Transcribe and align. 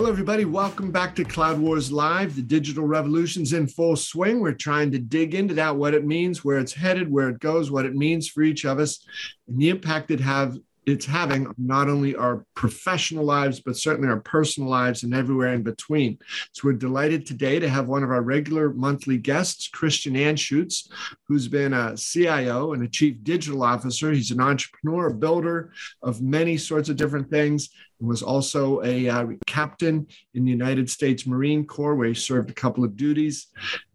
Hello, 0.00 0.10
everybody. 0.10 0.46
Welcome 0.46 0.90
back 0.90 1.14
to 1.16 1.24
Cloud 1.24 1.58
Wars 1.58 1.92
Live. 1.92 2.34
The 2.34 2.40
digital 2.40 2.86
revolution's 2.86 3.52
in 3.52 3.66
full 3.66 3.96
swing. 3.96 4.40
We're 4.40 4.54
trying 4.54 4.90
to 4.92 4.98
dig 4.98 5.34
into 5.34 5.52
that, 5.52 5.76
what 5.76 5.92
it 5.92 6.06
means, 6.06 6.42
where 6.42 6.58
it's 6.58 6.72
headed, 6.72 7.12
where 7.12 7.28
it 7.28 7.38
goes, 7.38 7.70
what 7.70 7.84
it 7.84 7.94
means 7.94 8.26
for 8.26 8.40
each 8.40 8.64
of 8.64 8.78
us, 8.78 9.06
and 9.46 9.58
the 9.58 9.68
impact 9.68 10.10
it 10.10 10.20
have 10.20 10.56
it's 10.86 11.06
having 11.06 11.52
not 11.58 11.88
only 11.88 12.16
our 12.16 12.44
professional 12.54 13.24
lives, 13.24 13.60
but 13.60 13.76
certainly 13.76 14.08
our 14.08 14.20
personal 14.20 14.68
lives 14.68 15.02
and 15.02 15.14
everywhere 15.14 15.52
in 15.54 15.62
between. 15.62 16.18
So 16.52 16.62
we're 16.64 16.72
delighted 16.74 17.26
today 17.26 17.58
to 17.58 17.68
have 17.68 17.86
one 17.86 18.02
of 18.02 18.10
our 18.10 18.22
regular 18.22 18.72
monthly 18.72 19.18
guests, 19.18 19.68
Christian 19.68 20.14
Anschuetz, 20.14 20.90
who's 21.28 21.48
been 21.48 21.72
a 21.72 21.96
CIO 21.96 22.72
and 22.72 22.82
a 22.82 22.88
chief 22.88 23.22
digital 23.22 23.62
officer. 23.62 24.12
He's 24.12 24.30
an 24.30 24.40
entrepreneur, 24.40 25.08
a 25.08 25.14
builder 25.14 25.72
of 26.02 26.22
many 26.22 26.56
sorts 26.56 26.88
of 26.88 26.96
different 26.96 27.30
things, 27.30 27.70
and 28.00 28.08
was 28.08 28.22
also 28.22 28.82
a 28.82 29.08
uh, 29.08 29.26
captain 29.46 30.06
in 30.34 30.44
the 30.44 30.50
United 30.50 30.88
States 30.88 31.26
Marine 31.26 31.66
Corps, 31.66 31.94
where 31.94 32.08
he 32.08 32.14
served 32.14 32.50
a 32.50 32.54
couple 32.54 32.84
of 32.84 32.96
duties, 32.96 33.48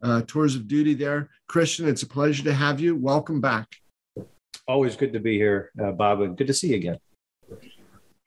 uh, 0.04 0.22
tours 0.28 0.56
of 0.56 0.68
duty 0.68 0.94
there. 0.94 1.30
Christian, 1.48 1.88
it's 1.88 2.04
a 2.04 2.08
pleasure 2.08 2.44
to 2.44 2.54
have 2.54 2.80
you. 2.80 2.96
Welcome 2.96 3.42
back. 3.42 3.76
Always 4.68 4.96
good 4.96 5.14
to 5.14 5.20
be 5.20 5.38
here, 5.38 5.72
uh, 5.82 5.92
Bob, 5.92 6.22
and 6.22 6.36
good 6.36 6.48
to 6.48 6.54
see 6.54 6.70
you 6.70 6.76
again. 6.76 6.98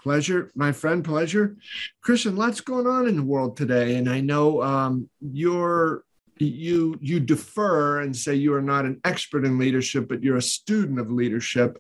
Pleasure, 0.01 0.51
my 0.55 0.71
friend, 0.71 1.05
pleasure. 1.05 1.57
Christian, 2.03 2.37
lots 2.37 2.61
going 2.61 2.87
on 2.87 3.09
in 3.09 3.17
the 3.17 3.23
world 3.23 3.57
today. 3.57 3.97
And 3.97 4.09
I 4.09 4.21
know 4.21 4.63
um, 4.63 5.11
you're 5.21 6.05
you 6.47 6.97
you 7.01 7.21
defer 7.21 8.01
and 8.01 8.15
say 8.17 8.35
you 8.35 8.55
are 8.55 8.63
not 8.63 8.85
an 8.85 9.01
expert 9.05 9.45
in 9.45 9.59
leadership, 9.59 10.09
but 10.09 10.23
you're 10.23 10.37
a 10.37 10.43
student 10.43 10.99
of 10.99 11.11
leadership. 11.11 11.79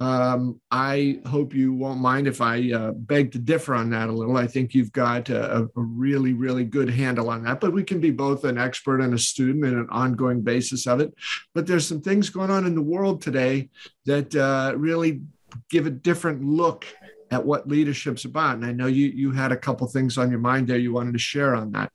Um, 0.00 0.60
I 0.70 1.20
hope 1.26 1.54
you 1.54 1.74
won't 1.74 2.00
mind 2.00 2.26
if 2.26 2.40
I 2.40 2.72
uh, 2.72 2.92
beg 2.92 3.32
to 3.32 3.38
differ 3.38 3.74
on 3.74 3.90
that 3.90 4.08
a 4.08 4.12
little. 4.12 4.36
I 4.36 4.46
think 4.46 4.72
you've 4.72 4.92
got 4.92 5.28
a, 5.28 5.64
a, 5.64 5.68
really, 5.74 6.32
really 6.32 6.64
good 6.64 6.88
handle 6.88 7.28
on 7.28 7.44
that, 7.44 7.60
but 7.60 7.74
we 7.74 7.84
can 7.84 8.00
be 8.00 8.10
both 8.10 8.44
an 8.44 8.56
expert 8.56 9.02
and 9.02 9.12
a 9.12 9.18
student 9.18 9.64
in 9.66 9.76
an 9.76 9.88
ongoing 9.90 10.40
basis 10.40 10.86
of 10.86 11.00
it. 11.00 11.12
But 11.54 11.66
there's 11.66 11.86
some 11.86 12.00
things 12.00 12.30
going 12.30 12.50
on 12.50 12.66
in 12.66 12.74
the 12.74 12.80
world 12.80 13.20
today 13.20 13.68
that 14.06 14.34
uh, 14.34 14.72
really 14.76 15.20
give 15.68 15.86
a 15.86 15.90
different 15.90 16.42
look 16.42 16.86
at 17.30 17.44
what 17.44 17.68
leadership's 17.68 18.24
about. 18.24 18.56
And 18.56 18.64
I 18.64 18.72
know 18.72 18.86
you 18.86 19.06
you 19.06 19.32
had 19.32 19.52
a 19.52 19.56
couple 19.56 19.86
things 19.86 20.18
on 20.18 20.30
your 20.30 20.40
mind 20.40 20.66
there 20.68 20.78
you 20.78 20.92
wanted 20.92 21.12
to 21.12 21.18
share 21.18 21.54
on 21.54 21.72
that. 21.72 21.92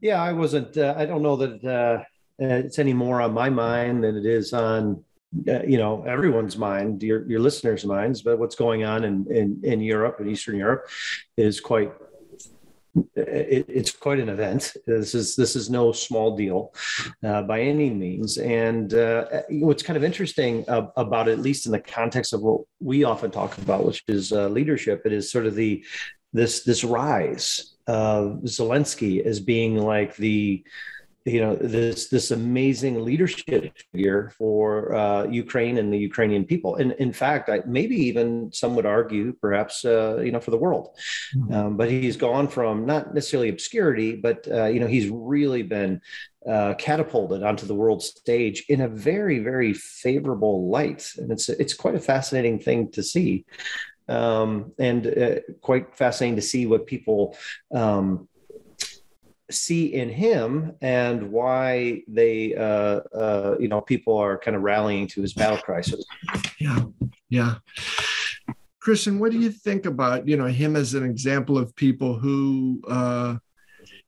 Yeah, 0.00 0.22
I 0.22 0.32
wasn't. 0.32 0.76
Uh, 0.76 0.94
I 0.96 1.06
don't 1.06 1.22
know 1.22 1.36
that 1.36 1.64
uh, 1.64 2.04
it's 2.38 2.78
any 2.78 2.92
more 2.92 3.20
on 3.20 3.32
my 3.32 3.50
mind 3.50 4.04
than 4.04 4.16
it 4.16 4.26
is 4.26 4.52
on 4.52 5.04
uh, 5.46 5.62
you 5.62 5.78
know 5.78 6.04
everyone's 6.04 6.56
mind, 6.56 7.02
your 7.02 7.28
your 7.28 7.40
listeners' 7.40 7.84
minds. 7.84 8.22
But 8.22 8.38
what's 8.38 8.54
going 8.54 8.84
on 8.84 9.04
in 9.04 9.26
in, 9.30 9.60
in 9.64 9.80
Europe 9.80 10.20
and 10.20 10.30
Eastern 10.30 10.56
Europe 10.56 10.88
is 11.36 11.60
quite. 11.60 11.92
It, 13.14 13.66
it's 13.68 13.92
quite 13.92 14.18
an 14.18 14.28
event. 14.28 14.72
This 14.86 15.14
is 15.14 15.36
this 15.36 15.54
is 15.54 15.70
no 15.70 15.92
small 15.92 16.36
deal 16.36 16.72
uh, 17.24 17.42
by 17.42 17.60
any 17.60 17.90
means. 17.90 18.38
And 18.38 18.92
uh, 18.92 19.42
what's 19.50 19.84
kind 19.84 19.96
of 19.96 20.02
interesting 20.02 20.64
about 20.68 21.28
it, 21.28 21.32
at 21.32 21.38
least 21.38 21.66
in 21.66 21.72
the 21.72 21.80
context 21.80 22.32
of 22.32 22.40
what 22.40 22.62
we 22.80 23.04
often 23.04 23.30
talk 23.30 23.56
about, 23.58 23.84
which 23.84 24.02
is 24.08 24.32
uh, 24.32 24.48
leadership, 24.48 25.02
it 25.04 25.12
is 25.12 25.30
sort 25.30 25.46
of 25.46 25.54
the 25.54 25.84
this 26.32 26.64
this 26.64 26.82
rise 26.82 27.76
of 27.88 28.42
Zelensky 28.44 29.24
as 29.24 29.40
being 29.40 29.76
like 29.76 30.14
the 30.16 30.62
you 31.28 31.40
know 31.40 31.56
this 31.56 32.08
this 32.08 32.30
amazing 32.30 33.04
leadership 33.04 33.76
figure 33.92 34.32
for 34.38 34.94
uh, 34.94 35.24
Ukraine 35.24 35.78
and 35.78 35.92
the 35.92 35.98
Ukrainian 35.98 36.44
people, 36.44 36.76
and 36.76 36.92
in 36.92 37.12
fact, 37.12 37.48
I, 37.48 37.60
maybe 37.66 37.96
even 37.96 38.50
some 38.52 38.74
would 38.76 38.86
argue, 38.86 39.32
perhaps 39.40 39.84
uh, 39.84 40.20
you 40.24 40.32
know, 40.32 40.40
for 40.40 40.50
the 40.50 40.56
world. 40.56 40.96
Mm-hmm. 41.36 41.54
Um, 41.54 41.76
but 41.76 41.90
he's 41.90 42.16
gone 42.16 42.48
from 42.48 42.86
not 42.86 43.14
necessarily 43.14 43.48
obscurity, 43.48 44.16
but 44.16 44.46
uh, 44.50 44.66
you 44.66 44.80
know, 44.80 44.86
he's 44.86 45.08
really 45.08 45.62
been 45.62 46.00
uh, 46.48 46.74
catapulted 46.74 47.42
onto 47.42 47.66
the 47.66 47.74
world 47.74 48.02
stage 48.02 48.64
in 48.68 48.80
a 48.80 48.88
very 48.88 49.38
very 49.38 49.74
favorable 49.74 50.68
light, 50.70 51.10
and 51.18 51.30
it's 51.30 51.48
it's 51.48 51.74
quite 51.74 51.94
a 51.94 52.00
fascinating 52.00 52.58
thing 52.58 52.90
to 52.92 53.02
see 53.02 53.44
um, 54.08 54.72
and 54.78 55.06
uh, 55.06 55.40
quite 55.60 55.94
fascinating 55.96 56.36
to 56.36 56.42
see 56.42 56.66
what 56.66 56.86
people 56.86 57.36
um, 57.74 58.28
see 59.50 59.94
in 59.94 60.08
him 60.10 60.72
and 60.80 61.30
why 61.30 62.02
they, 62.06 62.54
uh, 62.54 63.00
uh, 63.16 63.56
you 63.58 63.68
know, 63.68 63.80
people 63.80 64.16
are 64.16 64.38
kind 64.38 64.56
of 64.56 64.62
rallying 64.62 65.06
to 65.08 65.22
his 65.22 65.32
battle 65.32 65.58
cry. 65.58 65.80
So, 65.80 65.96
yeah, 66.58 66.84
yeah. 67.28 67.54
Christian, 68.80 69.18
what 69.18 69.32
do 69.32 69.38
you 69.38 69.50
think 69.50 69.84
about 69.84 70.26
you 70.26 70.36
know 70.36 70.46
him 70.46 70.74
as 70.74 70.94
an 70.94 71.04
example 71.04 71.58
of 71.58 71.76
people 71.76 72.18
who 72.18 72.80
uh, 72.88 73.36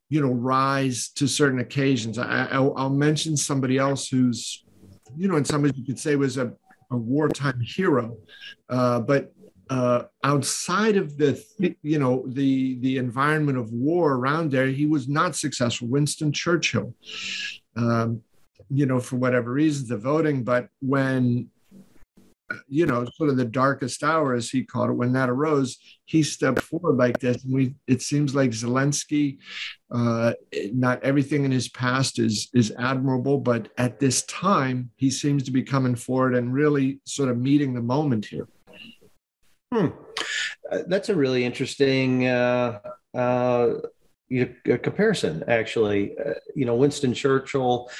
you 0.08 0.22
know 0.22 0.32
rise 0.32 1.10
to 1.16 1.26
certain 1.26 1.58
occasions? 1.58 2.18
I, 2.18 2.58
will 2.58 2.88
mention 2.88 3.36
somebody 3.36 3.76
else 3.76 4.08
who's 4.08 4.64
you 5.16 5.28
know 5.28 5.36
in 5.36 5.44
some 5.44 5.62
ways 5.62 5.72
you 5.76 5.84
could 5.84 5.98
say 5.98 6.16
was 6.16 6.38
a, 6.38 6.52
a 6.90 6.96
wartime 6.96 7.60
hero, 7.60 8.16
uh, 8.70 9.00
but 9.00 9.34
uh, 9.70 10.02
outside 10.24 10.96
of 10.96 11.16
the 11.16 11.42
you 11.82 11.98
know 11.98 12.24
the 12.26 12.78
the 12.80 12.98
environment 12.98 13.56
of 13.56 13.72
war 13.72 14.14
around 14.14 14.50
there 14.50 14.66
he 14.66 14.84
was 14.84 15.08
not 15.08 15.36
successful. 15.36 15.86
Winston 15.86 16.32
churchill 16.32 16.92
um, 17.76 18.20
you 18.68 18.84
know 18.84 18.98
for 18.98 19.16
whatever 19.16 19.52
reasons 19.52 19.88
the 19.88 19.96
voting 19.96 20.42
but 20.42 20.68
when 20.80 21.48
you 22.66 22.84
know 22.84 23.06
sort 23.14 23.30
of 23.30 23.36
the 23.36 23.44
darkest 23.44 24.02
hour 24.02 24.34
as 24.34 24.50
he 24.50 24.64
called 24.64 24.90
it 24.90 24.94
when 24.94 25.12
that 25.12 25.30
arose 25.30 25.78
he 26.04 26.24
stepped 26.24 26.60
forward 26.62 26.96
like 26.96 27.20
this. 27.20 27.44
And 27.44 27.54
we 27.54 27.74
it 27.86 28.02
seems 28.02 28.34
like 28.34 28.50
zelensky 28.50 29.38
uh, 29.92 30.32
not 30.72 31.00
everything 31.04 31.44
in 31.44 31.52
his 31.52 31.68
past 31.68 32.18
is 32.18 32.48
is 32.54 32.72
admirable 32.76 33.38
but 33.38 33.68
at 33.78 34.00
this 34.00 34.22
time 34.24 34.90
he 34.96 35.12
seems 35.12 35.44
to 35.44 35.52
be 35.52 35.62
coming 35.62 35.94
forward 35.94 36.34
and 36.34 36.52
really 36.52 36.98
sort 37.04 37.28
of 37.28 37.38
meeting 37.38 37.72
the 37.72 37.82
moment 37.82 38.26
here 38.26 38.48
Hmm. 39.72 39.86
Uh, 40.70 40.78
that's 40.88 41.08
a 41.08 41.14
really 41.14 41.44
interesting 41.44 42.26
uh, 42.26 42.80
uh, 43.14 43.74
comparison, 44.82 45.44
actually. 45.46 46.18
Uh, 46.18 46.34
you 46.54 46.64
know, 46.64 46.74
Winston 46.74 47.14
Churchill. 47.14 47.90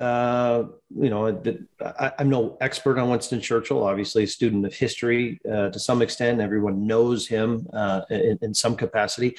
Uh, 0.00 0.64
you 0.96 1.10
know, 1.10 1.42
I, 1.80 2.12
am 2.18 2.28
no 2.28 2.56
expert 2.60 2.98
on 2.98 3.10
Winston 3.10 3.40
Churchill. 3.40 3.84
Obviously, 3.84 4.24
a 4.24 4.26
student 4.26 4.66
of 4.66 4.74
history 4.74 5.40
uh, 5.50 5.70
to 5.70 5.78
some 5.78 6.02
extent. 6.02 6.40
Everyone 6.40 6.86
knows 6.86 7.26
him 7.26 7.66
in, 8.10 8.38
in 8.42 8.54
some 8.54 8.76
capacity 8.76 9.36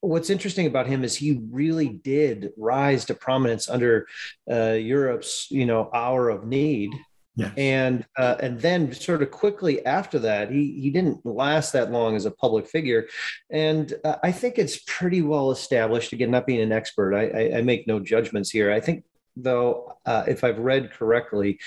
what's 0.00 0.30
interesting 0.30 0.66
about 0.66 0.86
him 0.86 1.02
is 1.02 1.16
he 1.16 1.40
really 1.50 1.88
did 1.88 2.52
rise 2.56 3.04
to 3.06 3.14
prominence 3.14 3.68
under 3.68 4.06
uh, 4.50 4.72
Europe's, 4.72 5.48
you 5.50 5.66
know, 5.66 5.90
hour 5.92 6.28
of 6.28 6.46
need 6.46 6.90
Yes. 7.38 7.52
And 7.56 8.04
uh, 8.16 8.34
and 8.40 8.60
then 8.60 8.92
sort 8.92 9.22
of 9.22 9.30
quickly 9.30 9.86
after 9.86 10.18
that, 10.18 10.50
he 10.50 10.80
he 10.80 10.90
didn't 10.90 11.24
last 11.24 11.72
that 11.72 11.92
long 11.92 12.16
as 12.16 12.26
a 12.26 12.32
public 12.32 12.66
figure, 12.66 13.06
and 13.48 13.94
uh, 14.04 14.16
I 14.24 14.32
think 14.32 14.58
it's 14.58 14.78
pretty 14.88 15.22
well 15.22 15.52
established. 15.52 16.12
Again, 16.12 16.32
not 16.32 16.48
being 16.48 16.60
an 16.60 16.72
expert, 16.72 17.14
I, 17.14 17.28
I, 17.28 17.58
I 17.58 17.62
make 17.62 17.86
no 17.86 18.00
judgments 18.00 18.50
here. 18.50 18.72
I 18.72 18.80
think 18.80 19.04
though, 19.36 19.96
uh, 20.04 20.24
if 20.26 20.42
I've 20.42 20.58
read 20.58 20.90
correctly, 20.90 21.60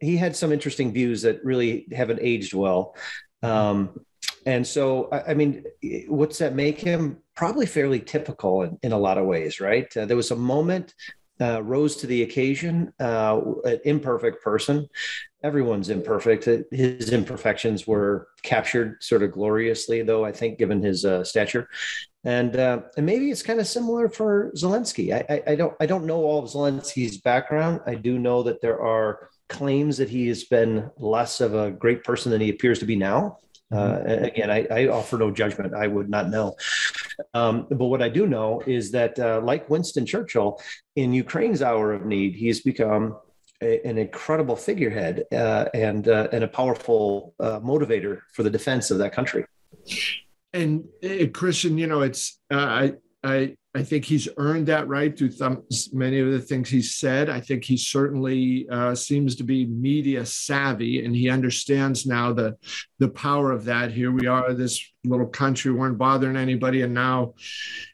he 0.00 0.16
had 0.16 0.34
some 0.34 0.50
interesting 0.50 0.94
views 0.94 1.20
that 1.22 1.44
really 1.44 1.86
haven't 1.92 2.20
aged 2.22 2.54
well. 2.54 2.96
Um, 3.42 4.00
and 4.46 4.66
so, 4.66 5.10
I, 5.12 5.32
I, 5.32 5.34
mean, 5.34 5.64
what's 6.08 6.38
that 6.38 6.54
make 6.54 6.80
him? 6.80 7.18
Probably 7.36 7.66
fairly 7.66 8.00
typical 8.00 8.62
in, 8.62 8.78
in 8.82 8.92
a 8.92 8.98
lot 8.98 9.18
of 9.18 9.26
ways, 9.26 9.60
right? 9.60 9.94
Uh, 9.94 10.06
there 10.06 10.16
was 10.16 10.30
a 10.30 10.36
moment 10.36 10.94
uh, 11.42 11.60
rose 11.62 11.96
to 11.96 12.06
the 12.06 12.22
occasion, 12.22 12.92
uh, 13.00 13.40
an 13.64 13.80
imperfect 13.84 14.42
person. 14.42 14.88
Everyone's 15.42 15.90
imperfect. 15.90 16.44
His 16.70 17.12
imperfections 17.12 17.86
were 17.86 18.28
captured 18.42 19.02
sort 19.02 19.24
of 19.24 19.32
gloriously, 19.32 20.02
though, 20.02 20.24
I 20.24 20.30
think, 20.30 20.58
given 20.58 20.80
his 20.80 21.04
uh, 21.04 21.24
stature. 21.24 21.68
And, 22.24 22.54
uh, 22.56 22.82
and 22.96 23.04
maybe 23.04 23.30
it's 23.32 23.42
kind 23.42 23.58
of 23.58 23.66
similar 23.66 24.08
for 24.08 24.52
Zelensky. 24.56 25.12
I, 25.12 25.34
I, 25.34 25.52
I, 25.52 25.54
don't, 25.56 25.74
I 25.80 25.86
don't 25.86 26.06
know 26.06 26.22
all 26.22 26.44
of 26.44 26.50
Zelensky's 26.50 27.18
background. 27.18 27.80
I 27.86 27.96
do 27.96 28.18
know 28.18 28.44
that 28.44 28.60
there 28.60 28.80
are 28.80 29.28
claims 29.48 29.96
that 29.96 30.08
he 30.08 30.28
has 30.28 30.44
been 30.44 30.88
less 30.96 31.40
of 31.40 31.54
a 31.54 31.72
great 31.72 32.04
person 32.04 32.30
than 32.30 32.40
he 32.40 32.50
appears 32.50 32.78
to 32.78 32.86
be 32.86 32.96
now. 32.96 33.38
Uh, 33.72 34.02
again, 34.04 34.50
I, 34.50 34.66
I, 34.70 34.88
offer 34.88 35.16
no 35.16 35.30
judgment. 35.30 35.74
I 35.74 35.86
would 35.86 36.10
not 36.10 36.28
know. 36.28 36.56
Um, 37.32 37.66
but 37.70 37.86
what 37.86 38.02
I 38.02 38.08
do 38.08 38.26
know 38.26 38.62
is 38.66 38.90
that, 38.90 39.18
uh, 39.18 39.40
like 39.42 39.70
Winston 39.70 40.04
Churchill, 40.04 40.60
in 40.94 41.14
Ukraine's 41.14 41.62
hour 41.62 41.92
of 41.92 42.04
need, 42.04 42.34
he's 42.34 42.60
become 42.60 43.16
a, 43.62 43.80
an 43.86 43.96
incredible 43.96 44.56
figurehead 44.56 45.24
uh, 45.32 45.66
and 45.72 46.08
uh, 46.08 46.28
and 46.32 46.44
a 46.44 46.48
powerful 46.48 47.34
uh, 47.40 47.60
motivator 47.60 48.20
for 48.34 48.42
the 48.42 48.50
defense 48.50 48.90
of 48.90 48.98
that 48.98 49.12
country. 49.12 49.44
And 50.52 50.84
uh, 51.02 51.26
Christian, 51.32 51.78
you 51.78 51.86
know, 51.86 52.02
it's 52.02 52.38
I 52.50 52.94
I 53.24 53.56
I 53.74 53.82
think 53.82 54.04
he's 54.04 54.28
earned 54.36 54.66
that 54.66 54.86
right 54.86 55.16
through 55.16 55.30
many 55.94 56.18
of 56.18 56.30
the 56.30 56.40
things 56.40 56.68
he's 56.68 56.94
said. 56.96 57.30
I 57.30 57.40
think 57.40 57.64
he 57.64 57.78
certainly 57.78 58.68
uh, 58.68 58.94
seems 58.94 59.34
to 59.36 59.44
be 59.44 59.64
media 59.64 60.26
savvy, 60.26 61.02
and 61.02 61.16
he 61.16 61.30
understands 61.30 62.04
now 62.04 62.34
the 62.34 62.56
the 62.98 63.08
power 63.08 63.50
of 63.50 63.64
that. 63.64 63.90
Here 63.90 64.12
we 64.12 64.26
are, 64.26 64.52
this 64.52 64.78
little 65.04 65.26
country, 65.26 65.72
weren't 65.72 65.96
bothering 65.96 66.36
anybody, 66.36 66.82
and 66.82 66.92
now, 66.92 67.32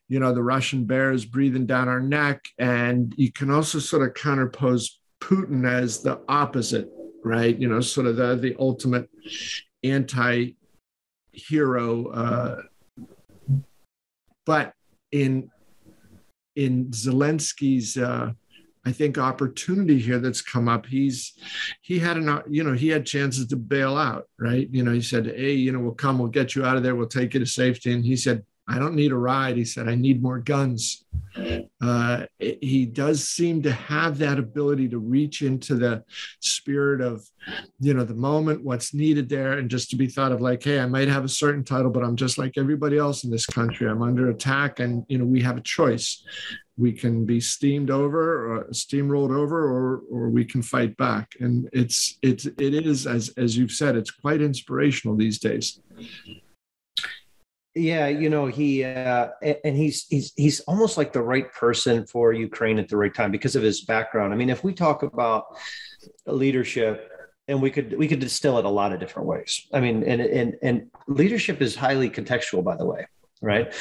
you 0.08 0.18
know, 0.18 0.34
the 0.34 0.42
Russian 0.42 0.84
bear 0.84 1.12
is 1.12 1.24
breathing 1.24 1.66
down 1.66 1.88
our 1.88 2.00
neck. 2.00 2.48
And 2.58 3.14
you 3.16 3.30
can 3.30 3.50
also 3.50 3.78
sort 3.78 4.02
of 4.02 4.14
counterpose 4.14 4.98
Putin 5.20 5.64
as 5.64 6.02
the 6.02 6.20
opposite, 6.28 6.90
right? 7.24 7.56
You 7.56 7.68
know, 7.68 7.80
sort 7.80 8.08
of 8.08 8.16
the 8.16 8.34
the 8.34 8.56
ultimate 8.58 9.08
anti 9.84 10.56
hero. 11.30 12.06
Uh, 12.08 12.62
but 14.44 14.72
in 15.12 15.50
in 16.58 16.86
Zelensky's, 16.86 17.96
uh, 17.96 18.32
I 18.84 18.92
think, 18.92 19.16
opportunity 19.16 19.98
here 19.98 20.18
that's 20.18 20.42
come 20.42 20.68
up. 20.68 20.86
He's 20.86 21.34
he 21.82 21.98
had 21.98 22.16
an 22.16 22.42
you 22.48 22.64
know 22.64 22.72
he 22.72 22.88
had 22.88 23.06
chances 23.06 23.46
to 23.46 23.56
bail 23.56 23.96
out, 23.96 24.28
right? 24.38 24.68
You 24.70 24.82
know, 24.82 24.92
he 24.92 25.00
said, 25.00 25.26
"Hey, 25.26 25.52
you 25.52 25.70
know, 25.72 25.78
we'll 25.78 25.92
come, 25.92 26.18
we'll 26.18 26.28
get 26.28 26.54
you 26.54 26.64
out 26.64 26.76
of 26.76 26.82
there, 26.82 26.96
we'll 26.96 27.06
take 27.06 27.34
you 27.34 27.40
to 27.40 27.46
safety," 27.46 27.92
and 27.92 28.04
he 28.04 28.16
said, 28.16 28.44
I 28.68 28.78
don't 28.78 28.94
need 28.94 29.12
a 29.12 29.16
ride. 29.16 29.56
He 29.56 29.64
said, 29.64 29.88
I 29.88 29.94
need 29.94 30.22
more 30.22 30.38
guns. 30.38 31.04
Uh, 31.80 32.26
he 32.38 32.84
does 32.84 33.26
seem 33.28 33.62
to 33.62 33.72
have 33.72 34.18
that 34.18 34.38
ability 34.38 34.88
to 34.88 34.98
reach 34.98 35.42
into 35.42 35.74
the 35.74 36.04
spirit 36.40 37.00
of, 37.00 37.24
you 37.80 37.94
know, 37.94 38.04
the 38.04 38.14
moment, 38.14 38.64
what's 38.64 38.92
needed 38.92 39.28
there, 39.28 39.52
and 39.52 39.70
just 39.70 39.88
to 39.90 39.96
be 39.96 40.06
thought 40.06 40.32
of 40.32 40.40
like, 40.40 40.62
hey, 40.62 40.80
I 40.80 40.86
might 40.86 41.08
have 41.08 41.24
a 41.24 41.28
certain 41.28 41.64
title, 41.64 41.90
but 41.90 42.04
I'm 42.04 42.16
just 42.16 42.36
like 42.36 42.58
everybody 42.58 42.98
else 42.98 43.24
in 43.24 43.30
this 43.30 43.46
country. 43.46 43.88
I'm 43.88 44.02
under 44.02 44.30
attack, 44.30 44.80
and 44.80 45.04
you 45.08 45.18
know, 45.18 45.24
we 45.24 45.40
have 45.42 45.56
a 45.56 45.62
choice. 45.62 46.24
We 46.76 46.92
can 46.92 47.24
be 47.24 47.40
steamed 47.40 47.90
over, 47.90 48.52
or 48.52 48.64
steamrolled 48.66 49.34
over, 49.34 49.64
or 49.64 50.02
or 50.10 50.28
we 50.28 50.44
can 50.44 50.62
fight 50.62 50.96
back. 50.96 51.32
And 51.40 51.68
it's 51.72 52.18
it's 52.22 52.46
it 52.46 52.86
is 52.86 53.06
as 53.06 53.30
as 53.36 53.56
you've 53.56 53.72
said, 53.72 53.96
it's 53.96 54.10
quite 54.10 54.42
inspirational 54.42 55.16
these 55.16 55.38
days. 55.38 55.80
Yeah, 57.74 58.08
you 58.08 58.28
know 58.28 58.46
he 58.46 58.82
uh, 58.84 59.28
and 59.64 59.76
he's 59.76 60.06
he's 60.08 60.32
he's 60.36 60.60
almost 60.60 60.96
like 60.96 61.12
the 61.12 61.22
right 61.22 61.52
person 61.52 62.06
for 62.06 62.32
Ukraine 62.32 62.78
at 62.78 62.88
the 62.88 62.96
right 62.96 63.14
time 63.14 63.30
because 63.30 63.56
of 63.56 63.62
his 63.62 63.82
background. 63.82 64.32
I 64.32 64.36
mean, 64.36 64.50
if 64.50 64.64
we 64.64 64.72
talk 64.72 65.02
about 65.02 65.44
leadership, 66.26 67.10
and 67.46 67.60
we 67.60 67.70
could 67.70 67.96
we 67.98 68.08
could 68.08 68.20
distill 68.20 68.58
it 68.58 68.64
a 68.64 68.70
lot 68.70 68.92
of 68.92 69.00
different 69.00 69.28
ways. 69.28 69.66
I 69.72 69.80
mean, 69.80 70.02
and 70.04 70.20
and 70.20 70.56
and 70.62 70.90
leadership 71.06 71.60
is 71.60 71.74
highly 71.74 72.10
contextual, 72.10 72.64
by 72.64 72.76
the 72.76 72.84
way, 72.84 73.06
right? 73.40 73.72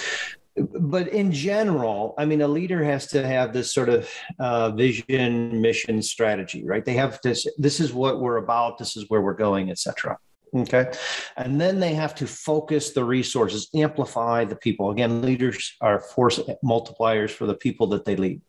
But 0.55 1.09
in 1.09 1.31
general, 1.31 2.15
I 2.17 2.25
mean, 2.25 2.41
a 2.41 2.47
leader 2.47 2.83
has 2.83 3.07
to 3.07 3.25
have 3.25 3.53
this 3.53 3.73
sort 3.73 3.89
of 3.89 4.09
uh, 4.39 4.71
vision, 4.71 5.61
mission, 5.61 6.01
strategy, 6.01 6.65
right? 6.65 6.83
They 6.83 6.95
have 6.95 7.19
this. 7.23 7.45
This 7.57 7.79
is 7.79 7.93
what 7.93 8.21
we're 8.21 8.37
about. 8.37 8.77
This 8.77 8.97
is 8.97 9.05
where 9.09 9.21
we're 9.21 9.33
going, 9.33 9.69
etc. 9.69 10.17
Okay. 10.55 10.91
And 11.35 11.59
then 11.59 11.79
they 11.79 11.93
have 11.93 12.15
to 12.15 12.27
focus 12.27 12.91
the 12.91 13.03
resources, 13.03 13.69
amplify 13.75 14.45
the 14.45 14.55
people. 14.55 14.91
Again, 14.91 15.21
leaders 15.21 15.75
are 15.81 15.99
force 15.99 16.39
multipliers 16.63 17.31
for 17.31 17.45
the 17.45 17.53
people 17.53 17.87
that 17.87 18.05
they 18.05 18.15
lead. 18.15 18.41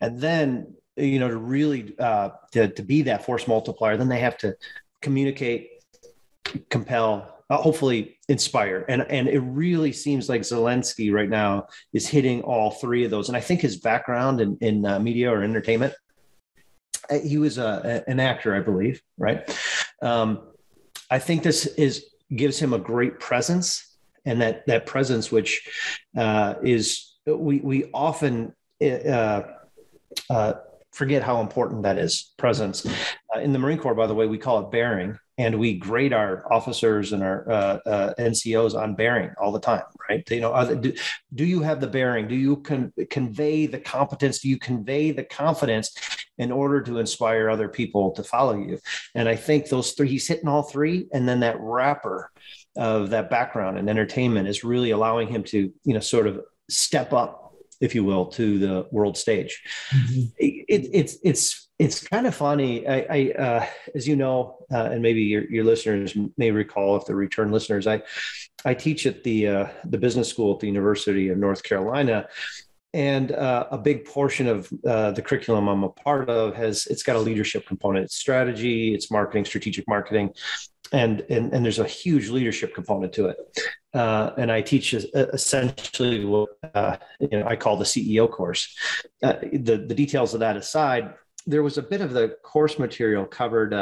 And 0.00 0.20
then, 0.20 0.74
you 0.96 1.18
know, 1.18 1.28
to 1.28 1.36
really 1.36 1.94
uh, 1.98 2.30
to, 2.52 2.68
to 2.68 2.82
be 2.82 3.02
that 3.02 3.24
force 3.24 3.48
multiplier, 3.48 3.96
then 3.96 4.08
they 4.08 4.20
have 4.20 4.38
to 4.38 4.54
communicate, 5.02 5.70
compel, 6.70 7.44
uh, 7.50 7.56
hopefully 7.56 8.18
inspire. 8.28 8.84
And, 8.88 9.02
and 9.10 9.28
it 9.28 9.40
really 9.40 9.92
seems 9.92 10.28
like 10.28 10.42
Zelensky 10.42 11.12
right 11.12 11.28
now 11.28 11.66
is 11.92 12.06
hitting 12.06 12.42
all 12.42 12.70
three 12.70 13.04
of 13.04 13.10
those. 13.10 13.28
And 13.28 13.36
I 13.36 13.40
think 13.40 13.60
his 13.60 13.76
background 13.76 14.40
in, 14.40 14.56
in 14.60 14.86
uh, 14.86 14.98
media 15.00 15.32
or 15.32 15.42
entertainment, 15.42 15.94
uh, 17.10 17.18
he 17.18 17.38
was 17.38 17.58
a, 17.58 18.04
an 18.06 18.20
actor, 18.20 18.54
I 18.54 18.60
believe, 18.60 19.02
right? 19.18 19.50
Um, 20.00 20.53
I 21.14 21.20
think 21.20 21.44
this 21.44 21.66
is 21.66 22.06
gives 22.34 22.58
him 22.58 22.72
a 22.72 22.78
great 22.78 23.20
presence, 23.20 23.96
and 24.24 24.40
that 24.42 24.66
that 24.66 24.84
presence, 24.84 25.30
which 25.30 25.52
uh, 26.16 26.54
is 26.64 27.14
we 27.24 27.60
we 27.60 27.88
often 27.94 28.52
uh, 28.82 29.42
uh, 30.28 30.52
forget 30.92 31.22
how 31.22 31.40
important 31.40 31.84
that 31.84 31.98
is. 31.98 32.32
Presence 32.36 32.84
uh, 32.84 33.38
in 33.38 33.52
the 33.52 33.60
Marine 33.60 33.78
Corps, 33.78 33.94
by 33.94 34.08
the 34.08 34.14
way, 34.14 34.26
we 34.26 34.38
call 34.38 34.58
it 34.64 34.72
bearing, 34.72 35.16
and 35.38 35.60
we 35.60 35.78
grade 35.78 36.12
our 36.12 36.52
officers 36.52 37.12
and 37.12 37.22
our 37.22 37.48
uh, 37.48 37.78
uh, 37.86 38.14
NCOs 38.18 38.74
on 38.74 38.96
bearing 38.96 39.30
all 39.40 39.52
the 39.52 39.60
time, 39.60 39.84
right? 40.10 40.28
You 40.28 40.40
know, 40.40 40.74
do, 40.74 40.92
do 41.32 41.44
you 41.44 41.60
have 41.60 41.80
the 41.80 41.86
bearing? 41.86 42.26
Do 42.26 42.34
you 42.34 42.56
con- 42.56 42.92
convey 43.08 43.66
the 43.66 43.78
competence? 43.78 44.40
Do 44.40 44.48
you 44.48 44.58
convey 44.58 45.12
the 45.12 45.24
confidence 45.24 45.96
in 46.38 46.50
order 46.52 46.80
to 46.82 46.98
inspire 46.98 47.48
other 47.48 47.68
people 47.68 48.12
to 48.12 48.24
follow 48.24 48.56
you? 48.56 48.78
And 49.14 49.28
I 49.28 49.36
think 49.36 49.68
those 49.68 49.92
three, 49.92 50.08
he's 50.08 50.28
hitting 50.28 50.48
all 50.48 50.62
three, 50.62 51.06
and 51.12 51.28
then 51.28 51.40
that 51.40 51.60
wrapper 51.60 52.30
of 52.76 53.10
that 53.10 53.30
background 53.30 53.78
and 53.78 53.88
entertainment 53.88 54.48
is 54.48 54.64
really 54.64 54.90
allowing 54.90 55.28
him 55.28 55.44
to, 55.44 55.72
you 55.84 55.94
know, 55.94 56.00
sort 56.00 56.26
of 56.26 56.40
step 56.68 57.12
up 57.12 57.44
if 57.80 57.94
you 57.94 58.04
will, 58.04 58.26
to 58.26 58.58
the 58.58 58.86
world 58.90 59.16
stage. 59.16 59.62
Mm-hmm. 59.90 60.22
It, 60.38 60.88
it's 60.92 61.16
it's 61.22 61.68
it's 61.78 62.06
kind 62.06 62.26
of 62.26 62.34
funny. 62.34 62.86
I, 62.86 63.06
I 63.10 63.32
uh, 63.32 63.66
as 63.94 64.06
you 64.06 64.16
know, 64.16 64.64
uh, 64.72 64.84
and 64.84 65.02
maybe 65.02 65.22
your, 65.22 65.44
your 65.50 65.64
listeners 65.64 66.16
may 66.36 66.50
recall, 66.50 66.96
if 66.96 67.04
they're 67.04 67.16
return 67.16 67.50
listeners, 67.50 67.86
I 67.86 68.02
I 68.64 68.74
teach 68.74 69.06
at 69.06 69.24
the 69.24 69.48
uh, 69.48 69.66
the 69.84 69.98
business 69.98 70.28
school 70.28 70.54
at 70.54 70.60
the 70.60 70.66
University 70.66 71.28
of 71.28 71.38
North 71.38 71.62
Carolina, 71.62 72.28
and 72.94 73.32
uh, 73.32 73.66
a 73.72 73.76
big 73.76 74.04
portion 74.04 74.46
of 74.46 74.72
uh, 74.86 75.10
the 75.10 75.20
curriculum 75.20 75.68
I'm 75.68 75.82
a 75.82 75.88
part 75.88 76.30
of 76.30 76.54
has 76.54 76.86
it's 76.86 77.02
got 77.02 77.16
a 77.16 77.18
leadership 77.18 77.66
component. 77.66 78.04
It's 78.04 78.16
strategy, 78.16 78.94
it's 78.94 79.10
marketing, 79.10 79.44
strategic 79.44 79.86
marketing, 79.88 80.30
and 80.92 81.20
and, 81.28 81.52
and 81.52 81.64
there's 81.64 81.80
a 81.80 81.86
huge 81.86 82.30
leadership 82.30 82.72
component 82.72 83.12
to 83.14 83.26
it. 83.26 83.36
Uh, 83.92 84.30
and 84.38 84.50
I 84.50 84.62
teach 84.62 84.94
essentially 84.94 86.24
what 86.24 86.50
uh, 86.72 86.96
you 87.18 87.40
know 87.40 87.46
I 87.46 87.56
call 87.56 87.76
the 87.76 87.84
CEO 87.84 88.30
course. 88.30 88.74
Uh, 89.22 89.34
the 89.52 89.84
the 89.88 89.94
details 89.94 90.32
of 90.32 90.40
that 90.40 90.56
aside, 90.56 91.14
there 91.46 91.64
was 91.64 91.76
a 91.78 91.82
bit 91.82 92.00
of 92.00 92.12
the 92.12 92.36
course 92.42 92.78
material 92.78 93.26
covered. 93.26 93.74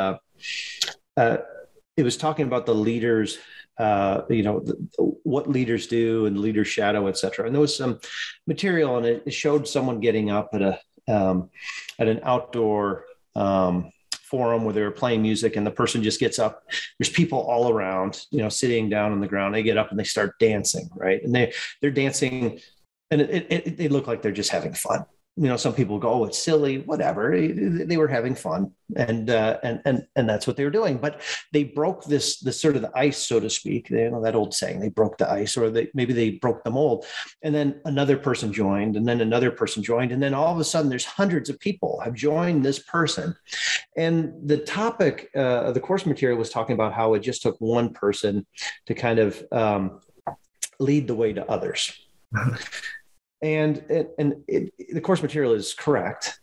It 2.03 2.05
was 2.05 2.17
talking 2.17 2.47
about 2.47 2.67
the 2.67 2.75
leaders, 2.75 3.39
uh, 3.79 4.23
you 4.29 4.43
know, 4.43 4.59
the, 4.59 4.75
what 5.23 5.49
leaders 5.49 5.87
do 5.87 6.27
and 6.27 6.37
leaders 6.41 6.67
shadow, 6.67 7.07
et 7.07 7.17
cetera. 7.17 7.47
And 7.47 7.55
there 7.55 7.61
was 7.61 7.77
some 7.77 8.01
material, 8.49 8.97
and 8.97 9.07
it, 9.07 9.23
it 9.25 9.33
showed 9.33 9.69
someone 9.69 10.01
getting 10.01 10.29
up 10.29 10.49
at 10.53 10.63
a 10.63 10.81
um, 11.07 11.51
at 12.01 12.09
an 12.09 12.19
outdoor 12.25 13.05
um, 13.37 13.93
forum 14.25 14.65
where 14.65 14.75
they 14.75 14.83
were 14.83 14.91
playing 14.91 15.23
music, 15.23 15.55
and 15.55 15.65
the 15.65 15.71
person 15.71 16.03
just 16.03 16.19
gets 16.19 16.41
up. 16.41 16.65
There's 16.99 17.09
people 17.09 17.39
all 17.39 17.69
around, 17.71 18.27
you 18.33 18.39
know, 18.39 18.49
sitting 18.49 18.91
down 18.91 19.13
on 19.13 19.21
the 19.21 19.29
ground. 19.29 19.55
They 19.55 19.63
get 19.63 19.79
up 19.79 19.91
and 19.91 19.99
they 20.01 20.05
start 20.05 20.41
dancing, 20.41 20.89
right? 20.97 21.23
And 21.23 21.33
they 21.33 21.53
they're 21.81 21.93
dancing, 21.93 22.59
and 23.13 23.21
it, 23.21 23.47
it, 23.49 23.67
it, 23.67 23.77
they 23.77 23.89
look 23.89 24.09
like 24.09 24.23
they're 24.23 24.33
just 24.33 24.51
having 24.51 24.75
fun 24.75 25.05
you 25.37 25.49
know 25.49 25.57
some 25.57 25.73
people 25.73 25.99
go 25.99 26.11
oh 26.11 26.25
it's 26.25 26.39
silly 26.39 26.79
whatever. 26.79 27.35
They 27.35 27.97
were 27.97 28.09
having 28.09 28.35
fun 28.35 28.73
and 28.97 29.31
uh, 29.31 29.59
and 29.63 29.81
and 29.87 30.07
and 30.15 30.29
that's 30.29 30.47
what 30.47 30.57
they 30.57 30.65
were 30.65 30.71
doing. 30.71 30.99
But 30.99 31.23
they 31.53 31.65
broke 31.65 32.05
this 32.05 32.39
this 32.41 32.61
sort 32.61 32.77
of 32.77 32.83
the 32.83 32.91
ice 32.95 33.17
so 33.17 33.41
to 33.41 33.49
speak. 33.49 33.89
You 33.89 34.11
know 34.11 34.23
that 34.23 34.35
old 34.35 34.53
saying 34.53 34.81
they 34.81 34.91
broke 34.91 35.17
the 35.17 35.31
ice 35.31 35.57
or 35.57 35.71
they 35.71 35.89
maybe 35.95 36.13
they 36.13 36.33
broke 36.33 36.65
the 36.65 36.71
mold. 36.71 37.07
And 37.43 37.55
then 37.55 37.81
another 37.87 38.19
person 38.19 38.53
joined 38.53 38.97
and 38.97 39.09
then 39.09 39.23
another 39.23 39.51
person 39.51 39.83
joined. 39.83 40.13
And 40.13 40.23
then 40.23 40.35
all 40.35 40.53
of 40.53 40.61
a 40.61 40.65
sudden 40.65 40.91
there's 40.91 41.07
hundreds 41.07 41.49
of 41.49 41.59
people 41.59 42.01
have 42.05 42.15
joined 42.15 42.63
this 42.63 42.81
person. 42.81 43.35
And 43.97 44.35
the 44.45 44.59
topic 44.59 45.31
uh, 45.35 45.65
of 45.65 45.75
the 45.75 45.81
course 45.81 46.05
material 46.05 46.39
was 46.39 46.51
talking 46.51 46.75
about 46.75 46.93
how 46.93 47.15
it 47.15 47.21
just 47.21 47.41
took 47.41 47.57
one 47.59 47.95
person 47.95 48.45
to 48.87 48.95
kind 48.95 49.19
of 49.19 49.43
um, 49.51 50.01
lead 50.79 51.07
the 51.07 51.15
way 51.15 51.33
to 51.33 51.51
others 51.51 51.99
and 53.43 53.79
it, 53.89 54.15
and 54.19 54.43
it, 54.49 54.73
the 54.93 55.01
course 55.01 55.23
material 55.23 55.53
is 55.53 55.75
correct 55.75 56.41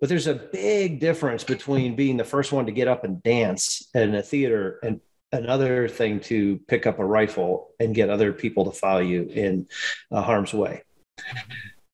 but 0.00 0.08
there's 0.08 0.26
a 0.26 0.34
big 0.34 1.00
difference 1.00 1.44
between 1.44 1.96
being 1.96 2.16
the 2.16 2.24
first 2.24 2.52
one 2.52 2.66
to 2.66 2.72
get 2.72 2.88
up 2.88 3.04
and 3.04 3.22
dance 3.22 3.88
in 3.94 4.14
a 4.14 4.22
theater 4.22 4.78
and 4.82 5.00
another 5.32 5.88
thing 5.88 6.20
to 6.20 6.58
pick 6.68 6.86
up 6.86 6.98
a 6.98 7.04
rifle 7.04 7.70
and 7.80 7.94
get 7.94 8.10
other 8.10 8.32
people 8.32 8.66
to 8.66 8.70
follow 8.70 9.00
you 9.00 9.22
in 9.22 9.66
harm's 10.12 10.52
way. 10.52 10.82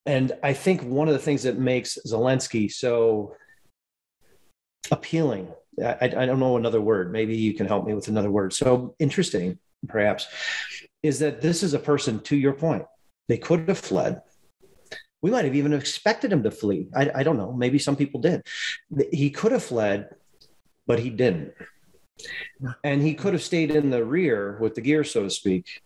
And 0.07 0.33
i 0.43 0.53
think 0.53 0.83
one 0.83 1.09
of 1.09 1.15
the 1.15 1.21
things 1.21 1.43
that 1.45 1.59
makes 1.59 1.99
zelensky 2.07 2.71
so 2.71 3.37
appealing 4.91 5.49
I, 5.81 5.97
I 6.01 6.27
don't 6.27 6.41
know 6.41 6.57
another 6.57 6.81
word 6.81 7.13
maybe 7.13 7.37
you 7.37 7.55
can 7.55 7.67
help 7.67 7.87
me 7.87 7.95
with 7.95 8.09
another 8.09 8.31
word 8.31 8.53
so 8.53 8.95
interesting 8.99 9.59
perhaps 9.87 10.27
is 11.03 11.19
that 11.19 11.41
this 11.41 11.63
is 11.63 11.75
a 11.75 11.79
person 11.79 12.21
to 12.21 12.37
your 12.37 12.55
point 12.55 12.87
they 13.29 13.39
could 13.39 13.69
have 13.69 13.79
fled 13.79 14.23
we 15.23 15.31
might 15.31 15.45
have 15.45 15.57
even 15.57 15.73
expected 15.73 16.33
him 16.33 16.43
to 16.45 16.51
flee. 16.51 16.89
I, 16.95 17.11
I 17.17 17.23
don't 17.23 17.37
know. 17.37 17.53
Maybe 17.53 17.79
some 17.79 17.97
people 17.97 18.21
did. 18.21 18.43
He 19.13 19.31
could 19.31 19.53
have 19.53 19.65
fled, 19.65 20.11
but 20.87 20.99
he 21.01 21.11
didn't. 21.11 21.53
And 22.85 23.03
he 23.03 23.15
could 23.15 23.33
have 23.33 23.43
stayed 23.43 23.71
in 23.71 23.91
the 23.91 24.05
rear 24.05 24.59
with 24.61 24.75
the 24.75 24.81
gear, 24.81 25.05
so 25.05 25.23
to 25.23 25.31
speak. 25.31 25.81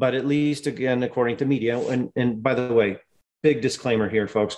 but 0.00 0.14
at 0.14 0.26
least 0.26 0.66
again, 0.66 1.02
according 1.02 1.36
to 1.36 1.44
media, 1.44 1.78
and 1.78 2.10
and 2.16 2.42
by 2.42 2.54
the 2.54 2.72
way, 2.72 2.98
big 3.42 3.60
disclaimer 3.60 4.08
here, 4.08 4.26
folks. 4.26 4.56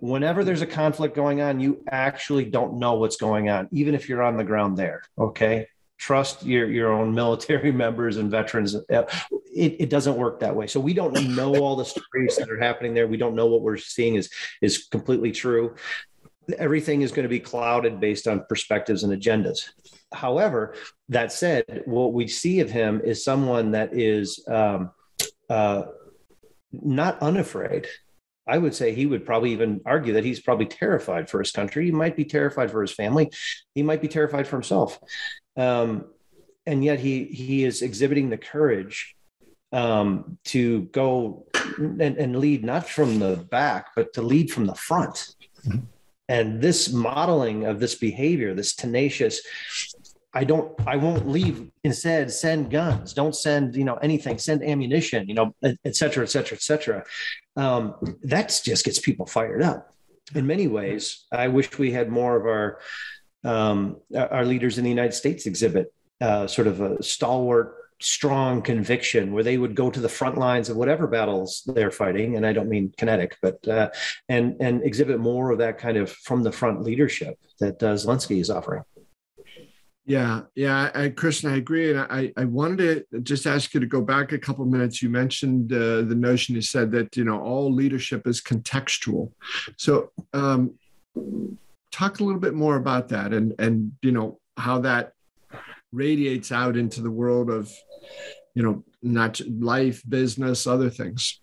Whenever 0.00 0.44
there's 0.44 0.62
a 0.62 0.66
conflict 0.66 1.14
going 1.16 1.40
on, 1.40 1.58
you 1.60 1.82
actually 1.90 2.44
don't 2.44 2.78
know 2.78 2.94
what's 2.94 3.16
going 3.16 3.48
on, 3.50 3.68
even 3.72 3.94
if 3.94 4.08
you're 4.08 4.22
on 4.22 4.36
the 4.36 4.44
ground 4.44 4.76
there. 4.78 5.02
Okay. 5.18 5.66
Trust 5.98 6.44
your, 6.44 6.68
your 6.70 6.92
own 6.92 7.14
military 7.14 7.72
members 7.84 8.16
and 8.16 8.30
veterans. 8.30 8.74
Uh, 8.74 9.04
it, 9.54 9.76
it 9.80 9.90
doesn't 9.90 10.16
work 10.16 10.40
that 10.40 10.54
way. 10.54 10.66
So 10.66 10.80
we 10.80 10.94
don't 10.94 11.34
know 11.34 11.56
all 11.56 11.76
the 11.76 11.84
stories 11.84 12.36
that 12.36 12.50
are 12.50 12.60
happening 12.60 12.94
there. 12.94 13.06
We 13.06 13.16
don't 13.16 13.34
know 13.34 13.46
what 13.46 13.62
we're 13.62 13.76
seeing 13.76 14.16
is, 14.16 14.30
is 14.60 14.86
completely 14.86 15.32
true. 15.32 15.74
Everything 16.58 17.02
is 17.02 17.10
going 17.10 17.24
to 17.24 17.28
be 17.28 17.40
clouded 17.40 17.98
based 17.98 18.28
on 18.28 18.44
perspectives 18.48 19.02
and 19.02 19.12
agendas. 19.12 19.70
However, 20.12 20.74
that 21.08 21.32
said, 21.32 21.82
what 21.86 22.12
we 22.12 22.28
see 22.28 22.60
of 22.60 22.70
him 22.70 23.00
is 23.02 23.24
someone 23.24 23.72
that 23.72 23.92
is 23.92 24.44
um, 24.48 24.90
uh, 25.50 25.84
not 26.72 27.20
unafraid 27.20 27.88
I 28.46 28.58
would 28.58 28.74
say 28.74 28.94
he 28.94 29.06
would 29.06 29.26
probably 29.26 29.52
even 29.52 29.80
argue 29.84 30.12
that 30.14 30.24
he's 30.24 30.40
probably 30.40 30.66
terrified 30.66 31.28
for 31.28 31.40
his 31.40 31.50
country. 31.50 31.86
He 31.86 31.90
might 31.90 32.16
be 32.16 32.24
terrified 32.24 32.70
for 32.70 32.80
his 32.80 32.92
family. 32.92 33.30
He 33.74 33.82
might 33.82 34.00
be 34.00 34.08
terrified 34.08 34.46
for 34.46 34.56
himself. 34.56 35.00
Um, 35.56 36.06
and 36.66 36.84
yet 36.84 36.98
he 36.98 37.24
he 37.24 37.64
is 37.64 37.82
exhibiting 37.82 38.28
the 38.28 38.36
courage 38.36 39.16
um, 39.72 40.38
to 40.44 40.82
go 40.92 41.46
and, 41.78 42.00
and, 42.00 42.36
lead 42.36 42.64
not 42.64 42.88
from 42.88 43.18
the 43.18 43.36
back, 43.36 43.88
but 43.96 44.12
to 44.14 44.22
lead 44.22 44.50
from 44.50 44.66
the 44.66 44.74
front. 44.74 45.34
Mm-hmm. 45.66 45.78
And 46.28 46.60
this 46.60 46.92
modeling 46.92 47.66
of 47.66 47.78
this 47.78 47.94
behavior, 47.94 48.54
this 48.54 48.74
tenacious, 48.74 49.42
I 50.34 50.44
don't, 50.44 50.72
I 50.86 50.96
won't 50.96 51.28
leave. 51.28 51.70
Instead, 51.84 52.30
send 52.32 52.70
guns. 52.70 53.12
Don't 53.12 53.34
send, 53.34 53.76
you 53.76 53.84
know, 53.84 53.94
anything. 53.96 54.38
Send 54.38 54.62
ammunition. 54.62 55.28
You 55.28 55.34
know, 55.34 55.54
et 55.62 55.96
cetera, 55.96 56.24
et 56.24 56.30
cetera, 56.30 56.56
et 56.56 56.62
cetera. 56.62 57.04
Um, 57.54 57.94
that 58.24 58.60
just 58.64 58.84
gets 58.84 58.98
people 58.98 59.26
fired 59.26 59.62
up. 59.62 59.92
In 60.34 60.46
many 60.46 60.66
ways, 60.66 61.26
I 61.32 61.48
wish 61.48 61.78
we 61.78 61.92
had 61.92 62.08
more 62.08 62.36
of 62.36 62.46
our 62.46 62.80
um, 63.46 63.96
our 64.14 64.44
leaders 64.44 64.78
in 64.78 64.84
the 64.84 64.90
United 64.90 65.14
States 65.14 65.46
exhibit 65.46 65.92
uh, 66.20 66.46
sort 66.46 66.66
of 66.66 66.80
a 66.80 67.02
stalwart, 67.02 67.74
strong 68.00 68.60
conviction 68.60 69.32
where 69.32 69.42
they 69.42 69.56
would 69.56 69.74
go 69.74 69.90
to 69.90 70.00
the 70.00 70.08
front 70.08 70.36
lines 70.36 70.68
of 70.68 70.76
whatever 70.76 71.06
battles 71.06 71.62
they're 71.66 71.90
fighting. 71.90 72.36
And 72.36 72.46
I 72.46 72.52
don't 72.52 72.68
mean 72.68 72.92
kinetic, 72.96 73.36
but 73.40 73.66
uh, 73.68 73.90
and 74.28 74.56
and 74.60 74.82
exhibit 74.82 75.20
more 75.20 75.50
of 75.50 75.58
that 75.58 75.78
kind 75.78 75.96
of 75.96 76.10
from 76.10 76.42
the 76.42 76.52
front 76.52 76.82
leadership 76.82 77.38
that 77.60 77.82
uh, 77.82 77.94
Zelensky 77.94 78.40
is 78.40 78.50
offering. 78.50 78.82
Yeah, 80.08 80.42
yeah, 80.54 80.92
I, 80.94 81.08
Christian, 81.08 81.50
I 81.50 81.56
agree, 81.56 81.90
and 81.90 81.98
I, 81.98 82.32
I 82.36 82.44
wanted 82.44 83.06
to 83.10 83.20
just 83.22 83.44
ask 83.44 83.74
you 83.74 83.80
to 83.80 83.86
go 83.86 84.00
back 84.00 84.30
a 84.30 84.38
couple 84.38 84.64
minutes. 84.64 85.02
You 85.02 85.08
mentioned 85.08 85.72
uh, 85.72 86.02
the 86.02 86.14
notion. 86.14 86.54
You 86.54 86.62
said 86.62 86.92
that 86.92 87.16
you 87.16 87.24
know 87.24 87.40
all 87.40 87.72
leadership 87.72 88.24
is 88.28 88.40
contextual. 88.40 89.32
So, 89.76 90.12
um, 90.32 90.78
talk 91.96 92.20
a 92.20 92.24
little 92.24 92.40
bit 92.40 92.54
more 92.54 92.76
about 92.76 93.08
that, 93.08 93.32
and 93.32 93.54
and 93.58 93.92
you 94.02 94.12
know 94.12 94.38
how 94.56 94.78
that 94.80 95.12
radiates 95.92 96.52
out 96.52 96.76
into 96.76 97.00
the 97.00 97.10
world 97.10 97.48
of 97.50 97.72
you 98.54 98.62
know 98.62 98.84
not 99.02 99.40
life, 99.48 100.02
business, 100.08 100.66
other 100.66 100.90
things. 100.90 101.40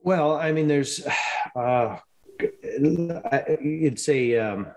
Well, 0.00 0.38
I 0.38 0.52
mean, 0.52 0.68
there's, 0.68 1.06
uh, 1.54 1.98
you'd 3.60 4.00
say. 4.00 4.38
Um, 4.38 4.68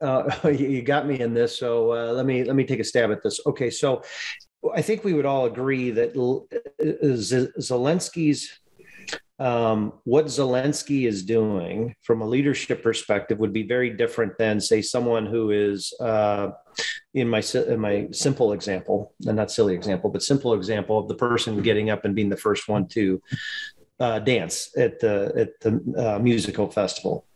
uh, 0.00 0.38
you 0.50 0.82
got 0.82 1.06
me 1.06 1.20
in 1.20 1.32
this, 1.32 1.58
so 1.58 1.92
uh, 1.92 2.12
let 2.12 2.26
me 2.26 2.44
let 2.44 2.56
me 2.56 2.64
take 2.64 2.80
a 2.80 2.84
stab 2.84 3.10
at 3.10 3.22
this. 3.22 3.40
Okay, 3.46 3.70
so 3.70 4.02
I 4.74 4.82
think 4.82 5.04
we 5.04 5.14
would 5.14 5.24
all 5.24 5.46
agree 5.46 5.90
that 5.92 6.14
Zelensky's 7.58 8.60
um, 9.38 9.94
what 10.04 10.26
Zelensky 10.26 11.06
is 11.06 11.24
doing 11.24 11.94
from 12.02 12.22
a 12.22 12.26
leadership 12.26 12.82
perspective 12.82 13.38
would 13.38 13.52
be 13.52 13.66
very 13.66 13.90
different 13.90 14.38
than, 14.38 14.60
say, 14.60 14.80
someone 14.80 15.26
who 15.26 15.50
is 15.50 15.92
uh, 16.00 16.50
in 17.14 17.28
my 17.28 17.42
in 17.68 17.80
my 17.80 18.08
simple 18.12 18.52
example, 18.52 19.14
and 19.26 19.36
not 19.36 19.50
silly 19.50 19.74
example, 19.74 20.10
but 20.10 20.22
simple 20.22 20.54
example 20.54 20.98
of 20.98 21.08
the 21.08 21.14
person 21.14 21.60
getting 21.62 21.90
up 21.90 22.04
and 22.04 22.14
being 22.14 22.28
the 22.28 22.36
first 22.36 22.68
one 22.68 22.86
to 22.88 23.20
uh, 23.98 24.18
dance 24.20 24.70
at 24.76 25.00
the 25.00 25.32
at 25.36 25.60
the 25.60 25.72
uh, 25.98 26.18
musical 26.20 26.70
festival. 26.70 27.26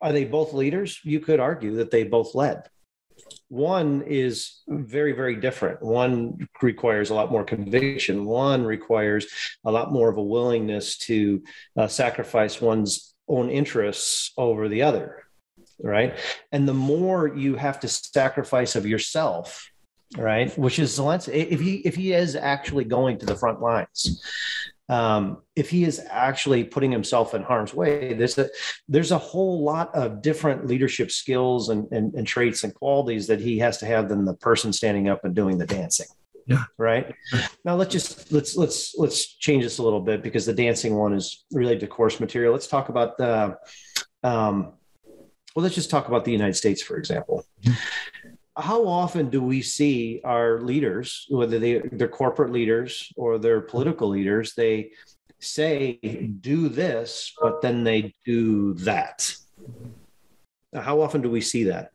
Are 0.00 0.12
they 0.12 0.24
both 0.24 0.52
leaders? 0.52 1.00
You 1.02 1.20
could 1.20 1.40
argue 1.40 1.76
that 1.76 1.90
they 1.90 2.04
both 2.04 2.34
led. 2.34 2.68
One 3.48 4.02
is 4.02 4.60
very, 4.68 5.12
very 5.12 5.36
different. 5.36 5.82
One 5.82 6.48
requires 6.60 7.10
a 7.10 7.14
lot 7.14 7.32
more 7.32 7.44
conviction. 7.44 8.26
One 8.26 8.64
requires 8.64 9.26
a 9.64 9.72
lot 9.72 9.90
more 9.90 10.10
of 10.10 10.18
a 10.18 10.22
willingness 10.22 10.98
to 10.98 11.42
uh, 11.76 11.88
sacrifice 11.88 12.60
one's 12.60 13.14
own 13.26 13.48
interests 13.50 14.32
over 14.36 14.68
the 14.68 14.82
other, 14.82 15.24
right? 15.82 16.18
And 16.52 16.68
the 16.68 16.74
more 16.74 17.28
you 17.28 17.56
have 17.56 17.80
to 17.80 17.88
sacrifice 17.88 18.76
of 18.76 18.86
yourself, 18.86 19.70
right, 20.16 20.56
which 20.58 20.78
is 20.78 20.98
Zelensky, 20.98 21.46
if 21.50 21.60
he 21.60 21.76
if 21.76 21.94
he 21.94 22.12
is 22.12 22.36
actually 22.36 22.84
going 22.84 23.18
to 23.18 23.26
the 23.26 23.36
front 23.36 23.60
lines, 23.60 24.22
um, 24.88 25.42
if 25.54 25.68
he 25.68 25.84
is 25.84 26.00
actually 26.08 26.64
putting 26.64 26.90
himself 26.90 27.34
in 27.34 27.42
harm's 27.42 27.74
way, 27.74 28.14
there's 28.14 28.38
a 28.38 28.48
there's 28.88 29.10
a 29.10 29.18
whole 29.18 29.62
lot 29.62 29.94
of 29.94 30.22
different 30.22 30.66
leadership 30.66 31.10
skills 31.10 31.68
and, 31.68 31.90
and, 31.92 32.14
and 32.14 32.26
traits 32.26 32.64
and 32.64 32.74
qualities 32.74 33.26
that 33.26 33.40
he 33.40 33.58
has 33.58 33.78
to 33.78 33.86
have 33.86 34.08
than 34.08 34.24
the 34.24 34.34
person 34.34 34.72
standing 34.72 35.08
up 35.08 35.24
and 35.24 35.34
doing 35.34 35.58
the 35.58 35.66
dancing. 35.66 36.06
Yeah. 36.46 36.64
Right. 36.78 37.14
Now 37.66 37.76
let's 37.76 37.92
just 37.92 38.32
let's 38.32 38.56
let's 38.56 38.94
let's 38.96 39.34
change 39.36 39.64
this 39.64 39.76
a 39.78 39.82
little 39.82 40.00
bit 40.00 40.22
because 40.22 40.46
the 40.46 40.54
dancing 40.54 40.94
one 40.94 41.12
is 41.12 41.44
really 41.52 41.78
to 41.78 41.86
course 41.86 42.18
material. 42.20 42.54
Let's 42.54 42.66
talk 42.66 42.88
about 42.88 43.18
the 43.18 43.58
um, 44.22 44.72
well, 45.54 45.62
let's 45.62 45.74
just 45.74 45.90
talk 45.90 46.08
about 46.08 46.24
the 46.24 46.32
United 46.32 46.54
States, 46.54 46.80
for 46.80 46.96
example. 46.96 47.44
How 48.58 48.86
often 48.86 49.30
do 49.30 49.40
we 49.40 49.62
see 49.62 50.20
our 50.24 50.60
leaders, 50.60 51.26
whether 51.28 51.58
they, 51.58 51.78
they're 51.92 52.08
corporate 52.08 52.50
leaders 52.50 53.12
or 53.16 53.38
they're 53.38 53.60
political 53.60 54.08
leaders, 54.08 54.54
they 54.54 54.90
say, 55.38 55.98
do 56.40 56.68
this, 56.68 57.32
but 57.40 57.62
then 57.62 57.84
they 57.84 58.12
do 58.24 58.74
that? 58.74 59.32
How 60.74 61.00
often 61.00 61.22
do 61.22 61.30
we 61.30 61.40
see 61.40 61.64
that? 61.64 61.92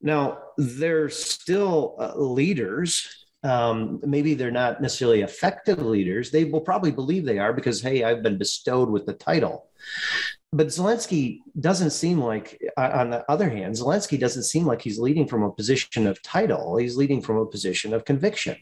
Now, 0.00 0.38
they're 0.56 1.10
still 1.10 1.96
uh, 1.98 2.14
leaders. 2.16 3.25
Um, 3.46 4.00
maybe 4.04 4.34
they're 4.34 4.50
not 4.50 4.80
necessarily 4.80 5.20
effective 5.20 5.80
leaders. 5.80 6.30
They 6.30 6.44
will 6.44 6.60
probably 6.60 6.90
believe 6.90 7.24
they 7.24 7.38
are 7.38 7.52
because, 7.52 7.80
hey, 7.80 8.02
I've 8.02 8.22
been 8.22 8.38
bestowed 8.38 8.90
with 8.90 9.06
the 9.06 9.12
title 9.14 9.68
but 10.56 10.68
Zelensky 10.68 11.40
doesn't 11.58 11.90
seem 11.90 12.18
like, 12.18 12.62
uh, 12.76 12.90
on 12.94 13.10
the 13.10 13.30
other 13.30 13.50
hand, 13.50 13.74
Zelensky 13.74 14.18
doesn't 14.18 14.44
seem 14.44 14.64
like 14.64 14.80
he's 14.80 14.98
leading 14.98 15.26
from 15.26 15.42
a 15.42 15.50
position 15.50 16.06
of 16.06 16.22
title. 16.22 16.76
He's 16.76 16.96
leading 16.96 17.20
from 17.20 17.36
a 17.36 17.46
position 17.46 17.92
of 17.92 18.04
conviction. 18.04 18.56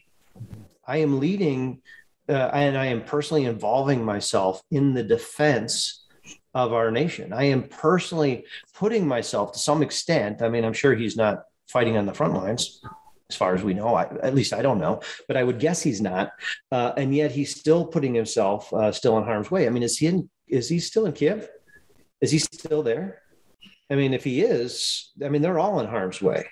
I 0.85 0.97
am 0.97 1.19
leading, 1.19 1.81
uh, 2.27 2.49
and 2.53 2.77
I 2.77 2.87
am 2.87 3.01
personally 3.01 3.45
involving 3.45 4.03
myself 4.03 4.61
in 4.71 4.93
the 4.93 5.03
defense 5.03 6.05
of 6.53 6.73
our 6.73 6.91
nation. 6.91 7.31
I 7.31 7.45
am 7.45 7.63
personally 7.63 8.45
putting 8.73 9.07
myself 9.07 9.53
to 9.53 9.59
some 9.59 9.81
extent. 9.81 10.41
I 10.41 10.49
mean, 10.49 10.65
I'm 10.65 10.73
sure 10.73 10.95
he's 10.95 11.15
not 11.15 11.45
fighting 11.67 11.97
on 11.97 12.05
the 12.05 12.13
front 12.13 12.33
lines, 12.33 12.81
as 13.35 13.37
far 13.37 13.53
as 13.53 13.63
we 13.63 13.73
know. 13.73 13.95
I, 13.95 14.03
at 14.23 14.33
least 14.33 14.53
I 14.53 14.61
don't 14.61 14.79
know, 14.79 15.01
but 15.27 15.35
I 15.35 15.43
would 15.43 15.59
guess 15.59 15.81
he's 15.81 15.99
not. 15.99 16.31
Uh, 16.71 16.93
and 16.95 17.13
yet 17.13 17.31
he's 17.31 17.53
still 17.53 17.85
putting 17.85 18.15
himself 18.15 18.73
uh, 18.73 18.93
still 18.93 19.17
in 19.17 19.25
harm's 19.25 19.51
way. 19.51 19.67
I 19.67 19.69
mean, 19.69 19.83
is 19.83 19.97
he 19.97 20.07
in? 20.07 20.29
Is 20.47 20.69
he 20.69 20.79
still 20.79 21.05
in 21.05 21.11
Kiev? 21.11 21.49
Is 22.21 22.31
he 22.31 22.39
still 22.39 22.81
there? 22.81 23.21
I 23.91 23.95
mean, 23.95 24.13
if 24.13 24.23
he 24.23 24.41
is, 24.41 25.11
I 25.23 25.27
mean, 25.29 25.41
they're 25.41 25.59
all 25.59 25.79
in 25.81 25.87
harm's 25.87 26.21
way. 26.21 26.45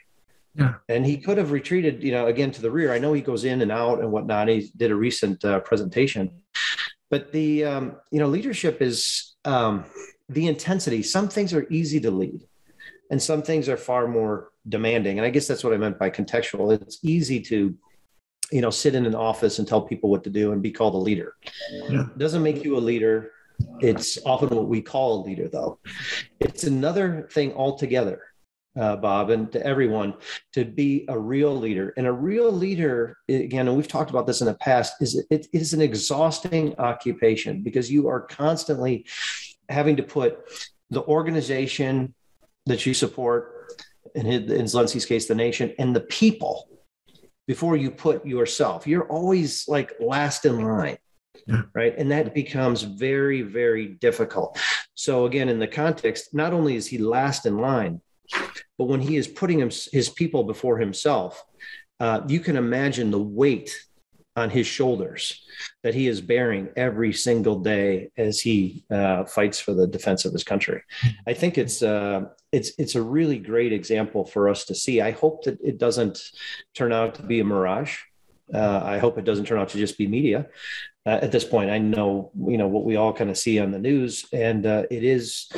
Yeah. 0.56 0.74
And 0.90 1.06
he 1.06 1.18
could 1.18 1.38
have 1.38 1.52
retreated, 1.52 2.04
you 2.04 2.12
know, 2.12 2.28
again 2.28 2.52
to 2.52 2.62
the 2.62 2.70
rear. 2.70 2.94
I 2.94 3.00
know 3.00 3.14
he 3.14 3.22
goes 3.22 3.46
in 3.46 3.62
and 3.62 3.72
out 3.72 4.02
and 4.02 4.12
whatnot. 4.12 4.50
He 4.50 4.70
did 4.76 4.92
a 4.92 4.96
recent 4.96 5.44
uh, 5.46 5.62
presentation, 5.62 6.32
but 7.10 7.32
the, 7.32 7.66
um, 7.66 7.96
you 8.12 8.20
know, 8.20 8.28
leadership 8.28 8.82
is 8.82 9.36
um, 9.46 9.86
the 10.30 10.48
intensity. 10.48 11.02
Some 11.02 11.28
things 11.30 11.54
are 11.54 11.66
easy 11.70 12.00
to 12.02 12.12
lead, 12.12 12.42
and 13.14 13.22
some 13.22 13.44
things 13.44 13.70
are 13.70 13.78
far 13.78 14.08
more 14.08 14.50
demanding. 14.68 15.20
And 15.20 15.26
I 15.26 15.30
guess 15.30 15.48
that's 15.48 15.64
what 15.64 15.72
I 15.72 15.78
meant 15.78 16.00
by 16.00 16.10
contextual. 16.10 16.74
It's 16.74 16.98
easy 17.04 17.40
to, 17.42 17.78
you 18.52 18.62
know, 18.62 18.72
sit 18.72 18.96
in 18.96 19.06
an 19.06 19.14
office 19.14 19.60
and 19.60 19.68
tell 19.68 19.84
people 19.84 20.10
what 20.10 20.24
to 20.24 20.32
do 20.32 20.52
and 20.52 20.64
be 20.64 20.72
called 20.72 20.96
a 20.96 20.98
leader. 20.98 21.36
Yeah. 21.92 22.08
Doesn't 22.18 22.42
make 22.42 22.64
you 22.64 22.76
a 22.76 22.80
leader. 22.80 23.30
It's 23.82 24.18
often 24.26 24.50
what 24.50 24.68
we 24.68 24.82
call 24.82 25.22
a 25.22 25.26
leader, 25.28 25.48
though. 25.48 25.78
It's 26.40 26.64
another 26.64 27.30
thing 27.32 27.54
altogether, 27.54 28.20
uh, 28.76 28.96
Bob, 28.96 29.30
and 29.30 29.52
to 29.52 29.64
everyone 29.64 30.16
to 30.54 30.66
be 30.66 31.06
a 31.08 31.20
real 31.20 31.56
leader. 31.56 31.94
And 31.96 32.08
a 32.08 32.12
real 32.12 32.52
leader, 32.52 33.18
again, 33.30 33.68
and 33.68 33.78
we've 33.78 33.88
talked 33.88 34.10
about 34.10 34.26
this 34.26 34.42
in 34.42 34.48
the 34.48 34.56
past, 34.56 34.96
is 35.02 35.24
it, 35.30 35.46
it 35.54 35.62
is 35.62 35.74
an 35.74 35.82
exhausting 35.82 36.74
occupation 36.80 37.62
because 37.62 37.92
you 37.92 38.08
are 38.08 38.22
constantly 38.22 39.06
having 39.70 39.98
to 39.98 40.04
put 40.04 40.40
the 40.90 41.04
organization 41.04 42.16
that 42.66 42.86
you 42.86 42.94
support, 42.94 43.74
in, 44.16 44.26
his, 44.26 44.52
in 44.52 44.66
Zelensky's 44.66 45.06
case, 45.06 45.28
the 45.28 45.36
nation, 45.36 45.74
and 45.80 45.96
the 45.96 46.02
people 46.02 46.70
before 47.48 47.76
you 47.76 47.92
put 47.92 48.26
yourself. 48.26 48.88
You're 48.88 49.08
always 49.08 49.68
like 49.68 49.94
last 50.00 50.46
in 50.46 50.62
line. 50.62 50.98
Yeah. 51.48 51.64
Right. 51.74 51.94
And 51.98 52.12
that 52.12 52.34
becomes 52.34 52.84
very, 52.84 53.42
very 53.42 53.88
difficult. 53.88 54.58
So, 54.94 55.26
again, 55.26 55.50
in 55.50 55.60
the 55.60 55.68
context, 55.68 56.34
not 56.34 56.54
only 56.54 56.76
is 56.76 56.88
he 56.88 57.00
last 57.00 57.46
in 57.46 57.58
line, 57.58 58.02
but 58.78 58.86
when 58.86 59.02
he 59.02 59.18
is 59.18 59.28
putting 59.28 59.60
him, 59.60 59.70
his 59.92 60.10
people 60.10 60.44
before 60.44 60.78
himself, 60.78 61.44
uh, 62.00 62.22
you 62.28 62.40
can 62.40 62.56
imagine 62.56 63.12
the 63.12 63.20
weight 63.20 63.76
on 64.36 64.50
his 64.50 64.66
shoulders 64.66 65.44
that 65.84 65.94
he 65.94 66.08
is 66.08 66.22
bearing 66.22 66.70
every 66.76 67.14
single 67.14 67.60
day 67.60 68.10
as 68.18 68.40
he 68.40 68.84
uh, 68.90 69.26
fights 69.26 69.60
for 69.60 69.74
the 69.74 69.88
defense 69.88 70.26
of 70.26 70.34
his 70.34 70.44
country. 70.44 70.82
I 71.28 71.34
think 71.34 71.58
it's 71.58 71.84
uh, 71.84 72.26
it's 72.54 72.72
it's 72.78 72.96
a 72.96 73.02
really 73.02 73.40
great 73.40 73.74
example 73.74 74.24
for 74.26 74.48
us 74.48 74.66
to 74.66 74.76
see. 74.76 75.02
I 75.02 75.12
hope 75.12 75.44
that 75.44 75.60
it 75.62 75.80
doesn't 75.80 76.22
turn 76.76 76.94
out 76.94 77.16
to 77.16 77.24
be 77.24 77.40
a 77.40 77.44
mirage. 77.44 77.98
Uh, 78.54 78.82
I 78.84 79.00
hope 79.00 79.18
it 79.18 79.26
doesn't 79.26 79.46
turn 79.46 79.60
out 79.60 79.70
to 79.70 79.78
just 79.80 79.98
be 79.98 80.08
media. 80.08 80.48
Uh, 81.06 81.20
at 81.22 81.32
this 81.32 81.44
point, 81.44 81.72
I 81.72 81.80
know 81.80 82.32
you 82.48 82.58
know 82.58 82.68
what 82.68 82.86
we 82.86 82.96
all 82.96 83.12
kind 83.12 83.32
of 83.32 83.38
see 83.38 83.60
on 83.60 83.72
the 83.72 83.80
news, 83.80 84.26
and 84.32 84.66
uh, 84.66 84.84
it 84.92 85.04
is 85.04 85.52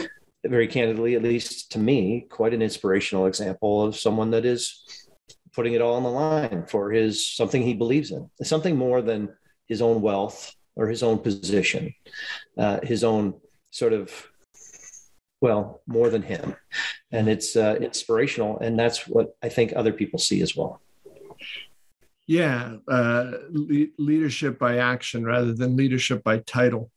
very 0.46 0.68
candidly, 0.68 1.16
at 1.16 1.24
least 1.24 1.72
to 1.74 1.80
me, 1.80 2.28
quite 2.30 2.54
an 2.54 2.62
inspirational 2.62 3.26
example 3.26 3.84
of 3.84 3.98
someone 3.98 4.32
that 4.32 4.46
is 4.46 5.10
putting 5.54 5.74
it 5.74 5.82
all 5.82 5.96
on 5.96 6.04
the 6.04 6.10
line 6.10 6.66
for 6.68 6.92
his 6.92 7.28
something 7.28 7.62
he 7.62 7.74
believes 7.74 8.12
in, 8.12 8.30
something 8.44 8.78
more 8.78 9.02
than 9.02 9.30
his 9.68 9.82
own 9.82 10.02
wealth 10.02 10.56
or 10.76 10.88
his 10.88 11.04
own 11.04 11.18
position, 11.20 11.94
uh, 12.58 12.80
his 12.84 13.04
own 13.04 13.34
sort 13.72 13.94
of 13.94 14.12
well, 15.46 15.84
more 15.86 16.10
than 16.10 16.24
him, 16.24 16.56
and 17.12 17.30
it's 17.30 17.56
uh, 17.56 17.76
inspirational, 17.80 18.58
and 18.58 18.80
that's 18.80 19.08
what 19.08 19.38
I 19.44 19.50
think 19.50 19.74
other 19.76 19.94
people 19.94 20.18
see 20.18 20.42
as 20.42 20.56
well. 20.56 20.82
Yeah, 22.26 22.78
uh, 22.88 23.32
le- 23.52 23.94
leadership 24.00 24.58
by 24.58 24.80
action 24.80 25.24
rather 25.24 25.54
than 25.54 25.78
leadership 25.78 26.24
by 26.24 26.40
title. 26.40 26.90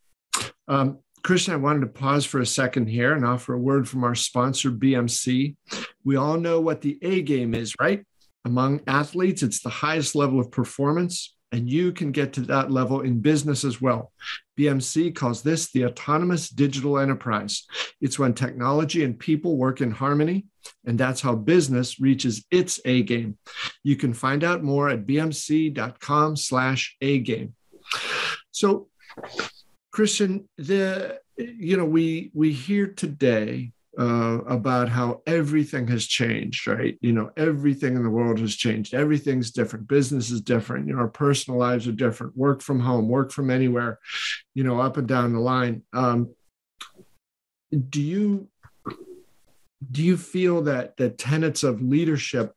Um, 0.67 1.01
Christian, 1.23 1.53
I 1.53 1.59
wanted 1.59 1.81
to 1.81 1.89
pause 1.89 2.25
for 2.25 2.41
a 2.41 2.47
second 2.47 2.87
here 2.87 3.13
and 3.13 3.27
offer 3.27 3.53
a 3.53 3.59
word 3.59 3.87
from 3.87 4.03
our 4.03 4.15
sponsor, 4.15 4.71
BMC. 4.71 5.55
We 6.03 6.17
all 6.17 6.39
know 6.39 6.59
what 6.59 6.81
the 6.81 6.99
A 7.03 7.21
game 7.21 7.55
is, 7.55 7.75
right? 7.79 8.03
Among 8.47 8.81
athletes, 8.87 9.43
it's 9.43 9.61
the 9.61 9.69
highest 9.69 10.15
level 10.15 10.41
of 10.41 10.51
performance, 10.51 11.37
and 11.53 11.69
you 11.69 11.93
can 11.93 12.13
get 12.13 12.33
to 12.35 12.41
that 12.43 12.71
level 12.71 13.01
in 13.01 13.21
business 13.21 13.65
as 13.65 13.81
well. 13.81 14.13
BMC 14.59 15.15
calls 15.15 15.43
this 15.43 15.71
the 15.71 15.87
autonomous 15.87 16.49
digital 16.49 16.99
enterprise. 16.99 17.67
It's 18.01 18.19
when 18.19 18.35
technology 18.35 19.05
and 19.05 19.19
people 19.19 19.57
work 19.57 19.81
in 19.81 19.91
harmony, 19.91 20.47
and 20.85 20.99
that's 20.99 21.21
how 21.21 21.35
business 21.35 22.01
reaches 22.01 22.45
its 22.51 22.81
A 22.85 23.03
game. 23.03 23.39
You 23.83 23.97
can 23.97 24.13
find 24.13 24.45
out 24.45 24.63
more 24.63 24.89
at 24.91 25.07
bmc.com 25.07 26.37
slash 26.37 26.97
A 27.01 27.19
game. 27.21 27.55
So, 28.51 28.89
Christian, 29.91 30.49
the 30.59 31.21
you 31.37 31.77
know 31.77 31.85
we 31.85 32.31
we 32.35 32.53
hear 32.53 32.89
today 32.89 33.73
uh, 33.99 34.39
about 34.47 34.89
how 34.89 35.23
everything 35.27 35.89
has 35.89 36.07
changed, 36.07 36.67
right? 36.69 36.97
You 37.01 37.13
know, 37.13 37.31
everything 37.37 37.97
in 37.97 38.05
the 38.05 38.11
world 38.11 38.39
has 38.39 38.55
changed. 38.55 38.95
Everything's 38.95 39.51
different. 39.51 39.89
Business 39.89 40.31
is 40.31 40.41
different. 40.41 40.87
You 40.87 40.95
know, 40.95 41.01
our 41.01 41.09
personal 41.09 41.59
lives 41.59 41.89
are 41.89 41.93
different. 41.93 42.37
Work 42.37 42.63
from 42.63 42.79
home, 42.79 43.09
work 43.09 43.33
from 43.33 43.51
anywhere, 43.51 43.99
you 44.55 44.63
know, 44.63 44.81
up 44.81 44.99
and 44.99 45.09
down 45.09 45.33
the 45.33 45.41
line. 45.41 45.83
Um, 45.93 46.33
do 47.91 48.01
you 48.01 48.49
do 49.91 50.03
you 50.03 50.17
feel 50.17 50.63
that 50.63 50.97
the 50.97 51.11
tenets 51.11 51.63
of 51.63 51.81
leadership 51.83 52.53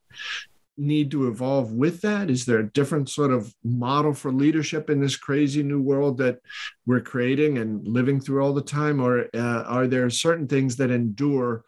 need 0.82 1.12
to 1.12 1.28
evolve 1.28 1.72
with 1.72 2.02
that? 2.02 2.30
Is 2.30 2.46
there 2.46 2.60
a 2.60 2.72
different 2.72 3.10
sort 3.10 3.32
of 3.32 3.54
model 3.64 4.14
for 4.14 4.34
leadership 4.34 4.90
in 4.90 5.00
this 5.00 5.16
crazy 5.16 5.62
new 5.64 5.82
world 5.82 6.18
that 6.18 6.40
we're 6.86 7.02
creating 7.02 7.60
and 7.60 7.88
living 7.88 8.20
through 8.20 8.44
all 8.44 8.54
the 8.54 8.62
time? 8.62 9.00
Or 9.00 9.28
uh, 9.34 9.64
are 9.64 9.88
there 9.88 10.10
certain 10.10 10.48
things 10.48 10.76
that 10.78 10.90
endure 10.90 11.64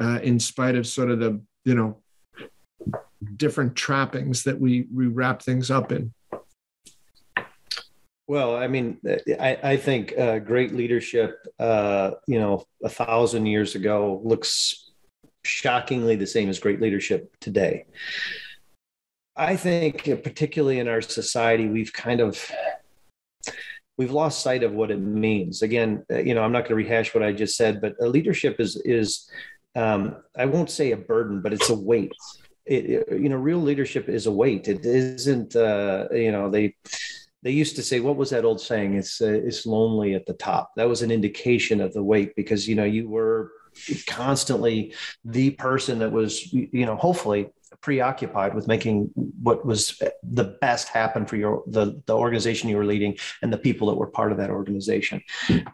uh, 0.00 0.20
in 0.22 0.38
spite 0.38 0.76
of 0.76 0.86
sort 0.86 1.10
of 1.10 1.18
the, 1.18 1.40
you 1.64 1.74
know, 1.74 1.98
different 3.36 3.74
trappings 3.74 4.44
that 4.44 4.60
we, 4.60 4.86
we 4.94 5.06
wrap 5.06 5.42
things 5.42 5.70
up 5.70 5.90
in? 5.90 6.12
Well, 8.26 8.54
I 8.54 8.66
mean, 8.66 8.98
I, 9.40 9.58
I 9.62 9.76
think 9.78 10.16
uh, 10.18 10.38
great 10.40 10.74
leadership, 10.74 11.38
uh, 11.58 12.10
you 12.26 12.38
know, 12.38 12.66
a 12.84 12.90
thousand 12.90 13.46
years 13.46 13.74
ago 13.74 14.20
looks 14.22 14.90
shockingly 15.44 16.14
the 16.14 16.26
same 16.26 16.50
as 16.50 16.58
great 16.58 16.82
leadership 16.82 17.34
today. 17.40 17.86
I 19.38 19.54
think, 19.54 20.04
particularly 20.24 20.80
in 20.80 20.88
our 20.88 21.00
society, 21.00 21.68
we've 21.68 21.92
kind 21.92 22.20
of 22.20 22.50
we've 23.96 24.10
lost 24.10 24.42
sight 24.42 24.64
of 24.64 24.72
what 24.72 24.90
it 24.90 24.98
means. 24.98 25.62
Again, 25.62 26.04
uh, 26.10 26.18
you 26.18 26.34
know, 26.34 26.42
I'm 26.42 26.52
not 26.52 26.60
going 26.60 26.70
to 26.70 26.74
rehash 26.74 27.14
what 27.14 27.22
I 27.22 27.32
just 27.32 27.56
said, 27.56 27.80
but 27.80 27.94
leadership 28.00 28.56
is 28.58 28.80
is 28.84 29.30
um, 29.76 30.16
I 30.36 30.46
won't 30.46 30.70
say 30.70 30.90
a 30.90 30.96
burden, 30.96 31.40
but 31.40 31.52
it's 31.52 31.70
a 31.70 31.74
weight. 31.74 32.12
It, 32.66 32.90
it, 32.90 33.20
you 33.20 33.28
know, 33.28 33.36
real 33.36 33.62
leadership 33.62 34.08
is 34.08 34.26
a 34.26 34.32
weight. 34.32 34.66
It 34.66 34.84
isn't. 34.84 35.54
Uh, 35.54 36.08
you 36.10 36.32
know, 36.32 36.50
they 36.50 36.74
they 37.44 37.52
used 37.52 37.76
to 37.76 37.82
say, 37.82 38.00
what 38.00 38.16
was 38.16 38.30
that 38.30 38.44
old 38.44 38.60
saying? 38.60 38.94
It's 38.94 39.20
uh, 39.20 39.26
it's 39.26 39.66
lonely 39.66 40.14
at 40.14 40.26
the 40.26 40.34
top. 40.34 40.72
That 40.74 40.88
was 40.88 41.02
an 41.02 41.12
indication 41.12 41.80
of 41.80 41.92
the 41.92 42.02
weight 42.02 42.34
because 42.34 42.66
you 42.66 42.74
know 42.74 42.84
you 42.84 43.08
were 43.08 43.52
constantly 44.08 44.94
the 45.24 45.50
person 45.50 46.00
that 46.00 46.10
was 46.10 46.52
you 46.52 46.84
know 46.84 46.96
hopefully 46.96 47.48
preoccupied 47.80 48.54
with 48.54 48.66
making 48.68 49.10
what 49.42 49.64
was 49.64 50.00
the 50.22 50.56
best 50.60 50.88
happen 50.88 51.26
for 51.26 51.36
your 51.36 51.62
the, 51.66 52.00
the 52.06 52.16
organization 52.16 52.68
you 52.68 52.76
were 52.76 52.84
leading 52.84 53.16
and 53.42 53.52
the 53.52 53.58
people 53.58 53.88
that 53.88 53.94
were 53.94 54.06
part 54.06 54.32
of 54.32 54.38
that 54.38 54.50
organization 54.50 55.22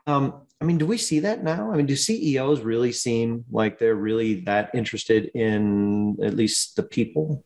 um, 0.06 0.42
i 0.60 0.64
mean 0.64 0.78
do 0.78 0.86
we 0.86 0.98
see 0.98 1.20
that 1.20 1.42
now 1.42 1.72
i 1.72 1.76
mean 1.76 1.86
do 1.86 1.96
ceos 1.96 2.60
really 2.60 2.92
seem 2.92 3.44
like 3.50 3.78
they're 3.78 3.94
really 3.94 4.40
that 4.40 4.70
interested 4.74 5.30
in 5.34 6.16
at 6.22 6.34
least 6.34 6.76
the 6.76 6.82
people 6.82 7.44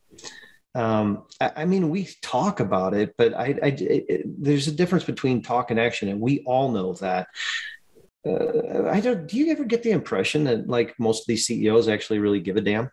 um, 0.75 1.25
I, 1.41 1.53
I, 1.57 1.65
mean, 1.65 1.91
we 1.91 2.09
talk 2.23 2.61
about 2.61 2.95
it, 2.95 3.15
but 3.17 3.35
I, 3.35 3.59
I 3.63 3.67
it, 3.79 4.23
there's 4.27 4.69
a 4.69 4.73
difference 4.73 5.03
between 5.03 5.43
talk 5.43 5.73
and 5.73 5.81
action, 5.81 6.09
and 6.09 6.21
we 6.21 6.45
all 6.47 6.71
know 6.71 6.93
that. 6.95 7.27
Uh, 8.25 8.89
I 8.89 9.01
don't. 9.01 9.27
Do 9.27 9.39
you 9.39 9.51
ever 9.51 9.65
get 9.65 9.83
the 9.83 9.91
impression 9.91 10.45
that 10.45 10.69
like 10.69 10.95
most 11.01 11.23
of 11.23 11.27
these 11.27 11.47
CEOs 11.47 11.89
actually 11.89 12.21
really 12.21 12.41
give 12.41 12.57
a 12.57 12.61
damn? 12.61 12.91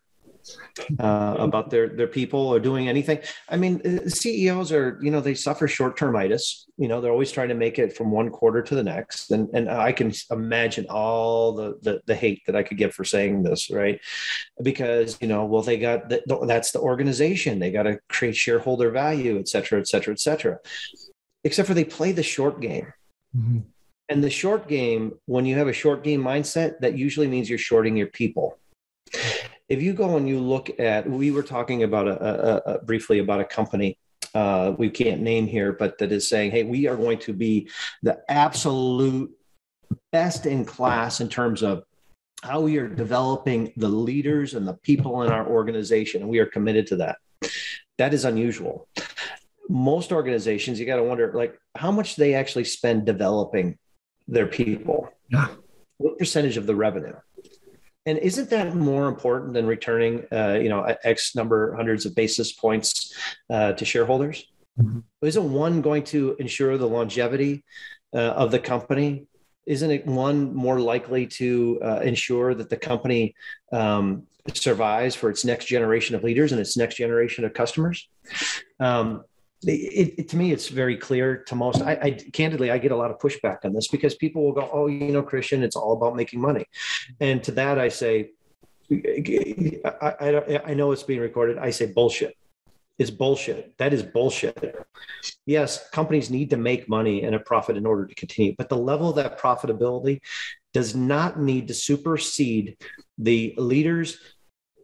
Uh, 0.99 1.35
about 1.39 1.69
their 1.69 1.89
their 1.89 2.07
people 2.07 2.39
or 2.39 2.59
doing 2.59 2.87
anything. 2.87 3.19
I 3.49 3.57
mean, 3.57 3.81
uh, 3.85 4.09
CEOs 4.09 4.71
are 4.71 4.99
you 5.01 5.11
know 5.11 5.21
they 5.21 5.33
suffer 5.33 5.67
short 5.67 5.97
termitis. 5.97 6.65
You 6.77 6.87
know 6.87 7.01
they're 7.01 7.11
always 7.11 7.31
trying 7.31 7.49
to 7.49 7.55
make 7.55 7.79
it 7.79 7.95
from 7.95 8.11
one 8.11 8.29
quarter 8.29 8.61
to 8.61 8.75
the 8.75 8.83
next, 8.83 9.31
and 9.31 9.49
and 9.53 9.69
I 9.69 9.91
can 9.91 10.13
imagine 10.31 10.85
all 10.89 11.53
the 11.53 11.79
the, 11.81 12.01
the 12.05 12.15
hate 12.15 12.45
that 12.45 12.55
I 12.55 12.63
could 12.63 12.77
get 12.77 12.93
for 12.93 13.03
saying 13.03 13.43
this, 13.43 13.69
right? 13.69 13.99
Because 14.61 15.17
you 15.21 15.27
know, 15.27 15.45
well, 15.45 15.61
they 15.61 15.77
got 15.77 16.09
the, 16.09 16.21
that's 16.45 16.71
the 16.71 16.79
organization. 16.79 17.59
They 17.59 17.71
got 17.71 17.83
to 17.83 17.99
create 18.09 18.35
shareholder 18.35 18.91
value, 18.91 19.39
et 19.39 19.47
cetera, 19.47 19.79
et 19.79 19.87
cetera, 19.87 20.13
et 20.13 20.19
cetera. 20.19 20.59
Except 21.43 21.67
for 21.67 21.73
they 21.73 21.85
play 21.85 22.11
the 22.11 22.23
short 22.23 22.59
game. 22.59 22.91
Mm-hmm. 23.37 23.59
And 24.09 24.23
the 24.23 24.29
short 24.29 24.67
game, 24.67 25.13
when 25.25 25.45
you 25.45 25.55
have 25.57 25.67
a 25.67 25.73
short 25.73 26.03
game 26.03 26.23
mindset, 26.23 26.79
that 26.79 26.95
usually 26.95 27.27
means 27.27 27.49
you're 27.49 27.57
shorting 27.57 27.97
your 27.97 28.07
people 28.07 28.59
if 29.69 29.81
you 29.81 29.93
go 29.93 30.17
and 30.17 30.27
you 30.27 30.39
look 30.39 30.79
at, 30.79 31.09
we 31.09 31.31
were 31.31 31.43
talking 31.43 31.83
about 31.83 32.07
a, 32.07 32.23
a, 32.23 32.73
a 32.75 32.83
briefly 32.83 33.19
about 33.19 33.39
a 33.39 33.45
company 33.45 33.97
uh, 34.35 34.75
we 34.77 34.89
can't 34.89 35.21
name 35.21 35.47
here, 35.47 35.71
but 35.71 35.97
that 35.97 36.11
is 36.11 36.27
saying, 36.27 36.51
hey, 36.51 36.63
we 36.63 36.87
are 36.87 36.97
going 36.97 37.17
to 37.17 37.31
be 37.31 37.69
the 38.03 38.19
absolute 38.29 39.31
best 40.11 40.45
in 40.45 40.65
class 40.65 41.21
in 41.21 41.29
terms 41.29 41.63
of 41.63 41.83
how 42.43 42.59
we 42.59 42.77
are 42.77 42.87
developing 42.87 43.71
the 43.77 43.87
leaders 43.87 44.53
and 44.53 44.67
the 44.67 44.73
people 44.73 45.23
in 45.23 45.31
our 45.31 45.47
organization, 45.47 46.21
and 46.21 46.29
we 46.29 46.39
are 46.39 46.45
committed 46.45 46.85
to 46.85 46.97
that. 46.97 47.17
That 47.97 48.13
is 48.13 48.25
unusual. 48.25 48.89
Most 49.69 50.11
organizations, 50.11 50.79
you 50.79 50.85
got 50.85 50.97
to 50.97 51.03
wonder, 51.03 51.31
like, 51.33 51.57
how 51.75 51.91
much 51.91 52.17
they 52.17 52.33
actually 52.33 52.65
spend 52.65 53.05
developing 53.05 53.77
their 54.27 54.47
people. 54.47 55.09
Yeah. 55.29 55.47
What 55.97 56.19
percentage 56.19 56.57
of 56.57 56.67
the 56.67 56.75
revenue? 56.75 57.15
And 58.05 58.19
isn't 58.19 58.49
that 58.51 58.75
more 58.75 59.07
important 59.07 59.53
than 59.53 59.65
returning, 59.65 60.25
uh, 60.31 60.59
you 60.61 60.69
know, 60.69 60.81
X 61.03 61.35
number 61.35 61.75
hundreds 61.75 62.05
of 62.05 62.13
basis 62.15 62.51
points 62.51 63.13
uh, 63.49 63.73
to 63.73 63.85
shareholders? 63.85 64.45
Mm-hmm. 64.79 64.99
Isn't 65.21 65.51
one 65.51 65.81
going 65.81 66.03
to 66.05 66.35
ensure 66.39 66.77
the 66.77 66.87
longevity 66.87 67.63
uh, 68.13 68.17
of 68.17 68.51
the 68.51 68.59
company? 68.59 69.25
Isn't 69.65 69.89
it 69.89 70.05
one 70.05 70.53
more 70.53 70.79
likely 70.79 71.25
to 71.27 71.79
uh, 71.83 71.99
ensure 72.03 72.53
that 72.53 72.69
the 72.69 72.77
company 72.77 73.35
um, 73.71 74.27
survives 74.53 75.15
for 75.15 75.29
its 75.29 75.43
next 75.43 75.65
generation 75.65 76.15
of 76.15 76.23
leaders 76.23 76.51
and 76.51 76.61
its 76.61 76.77
next 76.77 76.95
generation 76.95 77.45
of 77.45 77.53
customers? 77.53 78.07
Um, 78.79 79.23
it, 79.67 80.13
it, 80.17 80.29
to 80.29 80.37
me, 80.37 80.51
it's 80.51 80.69
very 80.69 80.97
clear 80.97 81.37
to 81.43 81.55
most. 81.55 81.81
I, 81.81 81.93
I, 82.01 82.11
candidly, 82.11 82.71
I 82.71 82.77
get 82.77 82.91
a 82.91 82.95
lot 82.95 83.11
of 83.11 83.19
pushback 83.19 83.65
on 83.65 83.73
this 83.73 83.87
because 83.87 84.15
people 84.15 84.43
will 84.43 84.53
go, 84.53 84.69
"Oh, 84.71 84.87
you 84.87 85.11
know, 85.11 85.23
Christian, 85.23 85.63
it's 85.63 85.75
all 85.75 85.93
about 85.93 86.15
making 86.15 86.41
money," 86.41 86.65
and 87.19 87.43
to 87.43 87.51
that, 87.53 87.79
I 87.79 87.89
say, 87.89 88.31
I, 88.91 89.81
I, 90.01 90.61
I 90.67 90.73
know 90.73 90.91
it's 90.91 91.03
being 91.03 91.21
recorded. 91.21 91.57
I 91.57 91.71
say 91.71 91.87
bullshit. 91.87 92.35
It's 92.97 93.09
bullshit. 93.11 93.77
That 93.77 93.93
is 93.93 94.03
bullshit. 94.03 94.75
Yes, 95.45 95.89
companies 95.89 96.29
need 96.29 96.49
to 96.51 96.57
make 96.57 96.87
money 96.87 97.23
and 97.23 97.35
a 97.35 97.39
profit 97.39 97.75
in 97.75 97.85
order 97.85 98.05
to 98.05 98.15
continue, 98.15 98.55
but 98.57 98.69
the 98.69 98.77
level 98.77 99.09
of 99.09 99.15
that 99.17 99.39
profitability 99.39 100.21
does 100.73 100.95
not 100.95 101.39
need 101.39 101.67
to 101.67 101.73
supersede 101.73 102.77
the 103.17 103.53
leaders. 103.57 104.19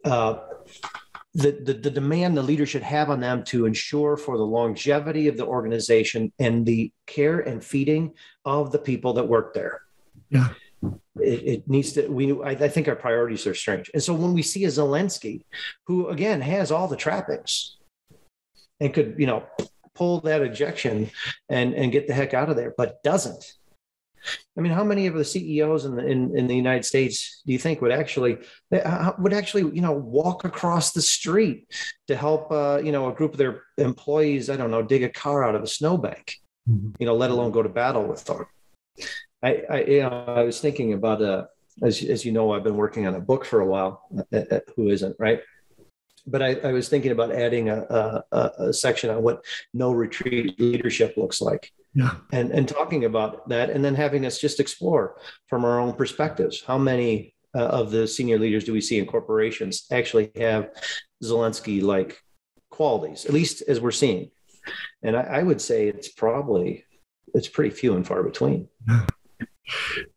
Uh, 0.04 0.40
the, 1.34 1.52
the, 1.52 1.72
the 1.72 1.90
demand 1.90 2.36
the 2.36 2.42
leader 2.42 2.66
should 2.66 2.82
have 2.82 3.08
on 3.08 3.20
them 3.20 3.42
to 3.44 3.64
ensure 3.64 4.16
for 4.16 4.36
the 4.36 4.44
longevity 4.44 5.28
of 5.28 5.36
the 5.36 5.46
organization 5.46 6.32
and 6.38 6.66
the 6.66 6.92
care 7.06 7.40
and 7.40 7.64
feeding 7.64 8.12
of 8.44 8.70
the 8.70 8.78
people 8.78 9.14
that 9.14 9.26
work 9.26 9.54
there. 9.54 9.82
Yeah. 10.28 10.48
It, 11.20 11.42
it, 11.46 11.68
needs 11.68 11.92
to 11.92 12.08
we 12.08 12.32
I, 12.42 12.50
I, 12.50 12.68
think 12.68 12.88
our 12.88 12.96
priorities 12.96 13.46
are 13.46 13.54
strange 13.54 13.88
and 13.94 14.02
so 14.02 14.14
when 14.14 14.32
we 14.32 14.42
see 14.42 14.64
a 14.64 14.68
zelensky 14.68 15.44
who 15.86 16.08
again 16.08 16.40
has 16.40 16.72
all 16.72 16.88
the 16.88 16.96
trappings 16.96 17.76
and 18.80 18.92
could 18.92 19.14
you 19.16 19.26
know 19.26 19.44
pull 19.94 20.20
that 20.22 20.42
ejection 20.42 21.08
and 21.48 21.74
and 21.74 21.92
get 21.92 22.08
the 22.08 22.14
heck 22.14 22.34
out 22.34 22.50
of 22.50 22.56
there 22.56 22.74
but 22.76 23.00
doesn't 23.04 23.54
I 24.56 24.60
mean, 24.60 24.72
how 24.72 24.84
many 24.84 25.06
of 25.06 25.14
the 25.14 25.24
CEOs 25.24 25.84
in 25.84 25.96
the 25.96 26.06
in, 26.06 26.36
in 26.36 26.46
the 26.46 26.54
United 26.54 26.84
States 26.84 27.42
do 27.46 27.52
you 27.52 27.58
think 27.58 27.80
would 27.80 27.92
actually 27.92 28.38
uh, 28.72 29.12
would 29.18 29.32
actually 29.32 29.74
you 29.74 29.80
know 29.80 29.92
walk 29.92 30.44
across 30.44 30.92
the 30.92 31.02
street 31.02 31.66
to 32.08 32.16
help 32.16 32.50
uh, 32.52 32.80
you 32.82 32.92
know 32.92 33.08
a 33.08 33.14
group 33.14 33.32
of 33.32 33.38
their 33.38 33.62
employees? 33.78 34.50
I 34.50 34.56
don't 34.56 34.70
know, 34.70 34.82
dig 34.82 35.02
a 35.02 35.08
car 35.08 35.44
out 35.44 35.54
of 35.54 35.62
a 35.62 35.66
snowbank, 35.66 36.36
mm-hmm. 36.68 36.90
you 36.98 37.06
know, 37.06 37.14
let 37.14 37.30
alone 37.30 37.50
go 37.50 37.62
to 37.62 37.68
battle 37.68 38.04
with 38.04 38.24
them. 38.24 38.46
I 39.42 39.62
I, 39.70 39.80
you 39.84 40.02
know, 40.02 40.24
I 40.26 40.42
was 40.42 40.60
thinking 40.60 40.92
about 40.92 41.22
uh, 41.22 41.46
as 41.82 42.02
as 42.02 42.24
you 42.24 42.32
know, 42.32 42.52
I've 42.52 42.64
been 42.64 42.76
working 42.76 43.06
on 43.06 43.14
a 43.14 43.20
book 43.20 43.44
for 43.44 43.60
a 43.60 43.66
while. 43.66 44.02
Uh, 44.32 44.42
uh 44.50 44.60
who 44.76 44.88
isn't 44.88 45.16
right? 45.18 45.40
but 46.26 46.42
I, 46.42 46.54
I, 46.62 46.72
was 46.72 46.88
thinking 46.88 47.10
about 47.10 47.32
adding 47.32 47.68
a, 47.68 48.22
a, 48.30 48.50
a, 48.58 48.72
section 48.72 49.10
on 49.10 49.24
what 49.24 49.44
no 49.74 49.90
retreat 49.90 50.58
leadership 50.60 51.16
looks 51.16 51.40
like. 51.40 51.72
Yeah. 51.94 52.14
And, 52.32 52.50
and 52.50 52.66
talking 52.66 53.04
about 53.04 53.48
that, 53.48 53.70
and 53.70 53.84
then 53.84 53.94
having 53.94 54.24
us 54.24 54.38
just 54.38 54.60
explore 54.60 55.16
from 55.48 55.64
our 55.64 55.78
own 55.78 55.92
perspectives 55.92 56.62
how 56.62 56.78
many 56.78 57.34
uh, 57.54 57.66
of 57.66 57.90
the 57.90 58.06
senior 58.06 58.38
leaders 58.38 58.64
do 58.64 58.72
we 58.72 58.80
see 58.80 58.98
in 58.98 59.06
corporations 59.06 59.84
actually 59.90 60.30
have 60.36 60.70
Zelensky 61.22 61.82
like 61.82 62.18
qualities, 62.70 63.26
at 63.26 63.32
least 63.32 63.62
as 63.68 63.80
we're 63.80 63.90
seeing. 63.90 64.30
And 65.02 65.16
I, 65.16 65.22
I 65.22 65.42
would 65.42 65.60
say 65.60 65.88
it's 65.88 66.08
probably 66.08 66.84
it's 67.34 67.48
pretty 67.48 67.70
few 67.70 67.94
and 67.94 68.06
far 68.06 68.22
between. 68.22 68.68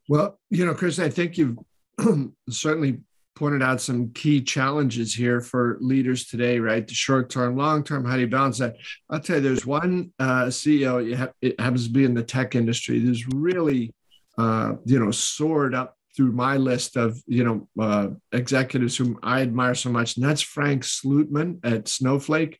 Well, 0.07 0.39
you 0.49 0.65
know, 0.65 0.73
Chris, 0.73 0.99
I 0.99 1.09
think 1.09 1.37
you've 1.37 1.57
certainly 2.49 3.01
pointed 3.35 3.61
out 3.61 3.81
some 3.81 4.09
key 4.11 4.41
challenges 4.41 5.13
here 5.13 5.41
for 5.41 5.77
leaders 5.81 6.25
today, 6.25 6.59
right? 6.59 6.87
The 6.87 6.93
short 6.93 7.29
term, 7.29 7.57
long 7.57 7.83
term, 7.83 8.05
how 8.05 8.15
do 8.15 8.21
you 8.21 8.27
balance 8.27 8.57
that? 8.59 8.77
I'll 9.09 9.19
tell 9.19 9.37
you, 9.37 9.41
there's 9.41 9.65
one 9.65 10.11
uh, 10.19 10.45
CEO, 10.45 11.31
it 11.41 11.59
happens 11.59 11.87
to 11.87 11.93
be 11.93 12.05
in 12.05 12.13
the 12.13 12.23
tech 12.23 12.55
industry, 12.55 12.99
there's 12.99 13.27
really, 13.27 13.93
uh, 14.37 14.73
you 14.85 14.99
know, 14.99 15.11
soared 15.11 15.75
up 15.75 15.97
through 16.15 16.31
my 16.31 16.55
list 16.55 16.95
of, 16.95 17.21
you 17.27 17.43
know, 17.43 17.67
uh, 17.79 18.07
executives 18.31 18.95
whom 18.95 19.19
I 19.21 19.41
admire 19.41 19.75
so 19.75 19.89
much, 19.89 20.15
and 20.15 20.25
that's 20.25 20.41
Frank 20.41 20.83
Slootman 20.83 21.59
at 21.65 21.89
Snowflake 21.89 22.59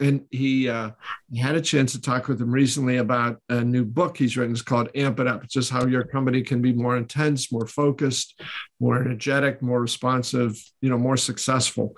and 0.00 0.24
he 0.30 0.68
uh, 0.68 0.90
he 1.30 1.38
had 1.38 1.54
a 1.54 1.60
chance 1.60 1.92
to 1.92 2.00
talk 2.00 2.28
with 2.28 2.40
him 2.40 2.50
recently 2.50 2.98
about 2.98 3.40
a 3.48 3.62
new 3.62 3.84
book 3.84 4.16
he's 4.16 4.36
written. 4.36 4.52
It's 4.52 4.62
called 4.62 4.90
Amp 4.94 5.20
It 5.20 5.26
Up. 5.26 5.46
Just 5.48 5.70
how 5.70 5.86
your 5.86 6.04
company 6.04 6.42
can 6.42 6.62
be 6.62 6.72
more 6.72 6.96
intense, 6.96 7.52
more 7.52 7.66
focused, 7.66 8.40
more 8.80 9.00
energetic, 9.00 9.62
more 9.62 9.80
responsive, 9.80 10.56
you 10.80 10.90
know, 10.90 10.98
more 10.98 11.16
successful. 11.16 11.96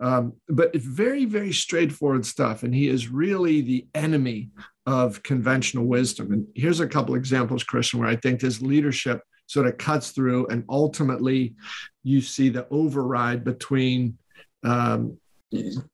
Um, 0.00 0.34
but 0.48 0.74
it's 0.74 0.84
very, 0.84 1.24
very 1.24 1.52
straightforward 1.52 2.26
stuff. 2.26 2.62
And 2.62 2.74
he 2.74 2.88
is 2.88 3.08
really 3.08 3.60
the 3.60 3.86
enemy 3.94 4.50
of 4.86 5.22
conventional 5.22 5.86
wisdom. 5.86 6.32
And 6.32 6.46
here's 6.54 6.80
a 6.80 6.88
couple 6.88 7.14
examples, 7.14 7.64
Christian, 7.64 8.00
where 8.00 8.08
I 8.08 8.16
think 8.16 8.40
his 8.40 8.62
leadership 8.62 9.22
sort 9.46 9.66
of 9.66 9.76
cuts 9.76 10.10
through, 10.10 10.46
and 10.46 10.64
ultimately, 10.68 11.54
you 12.02 12.20
see 12.20 12.48
the 12.48 12.66
override 12.70 13.44
between 13.44 14.16
um, 14.64 15.18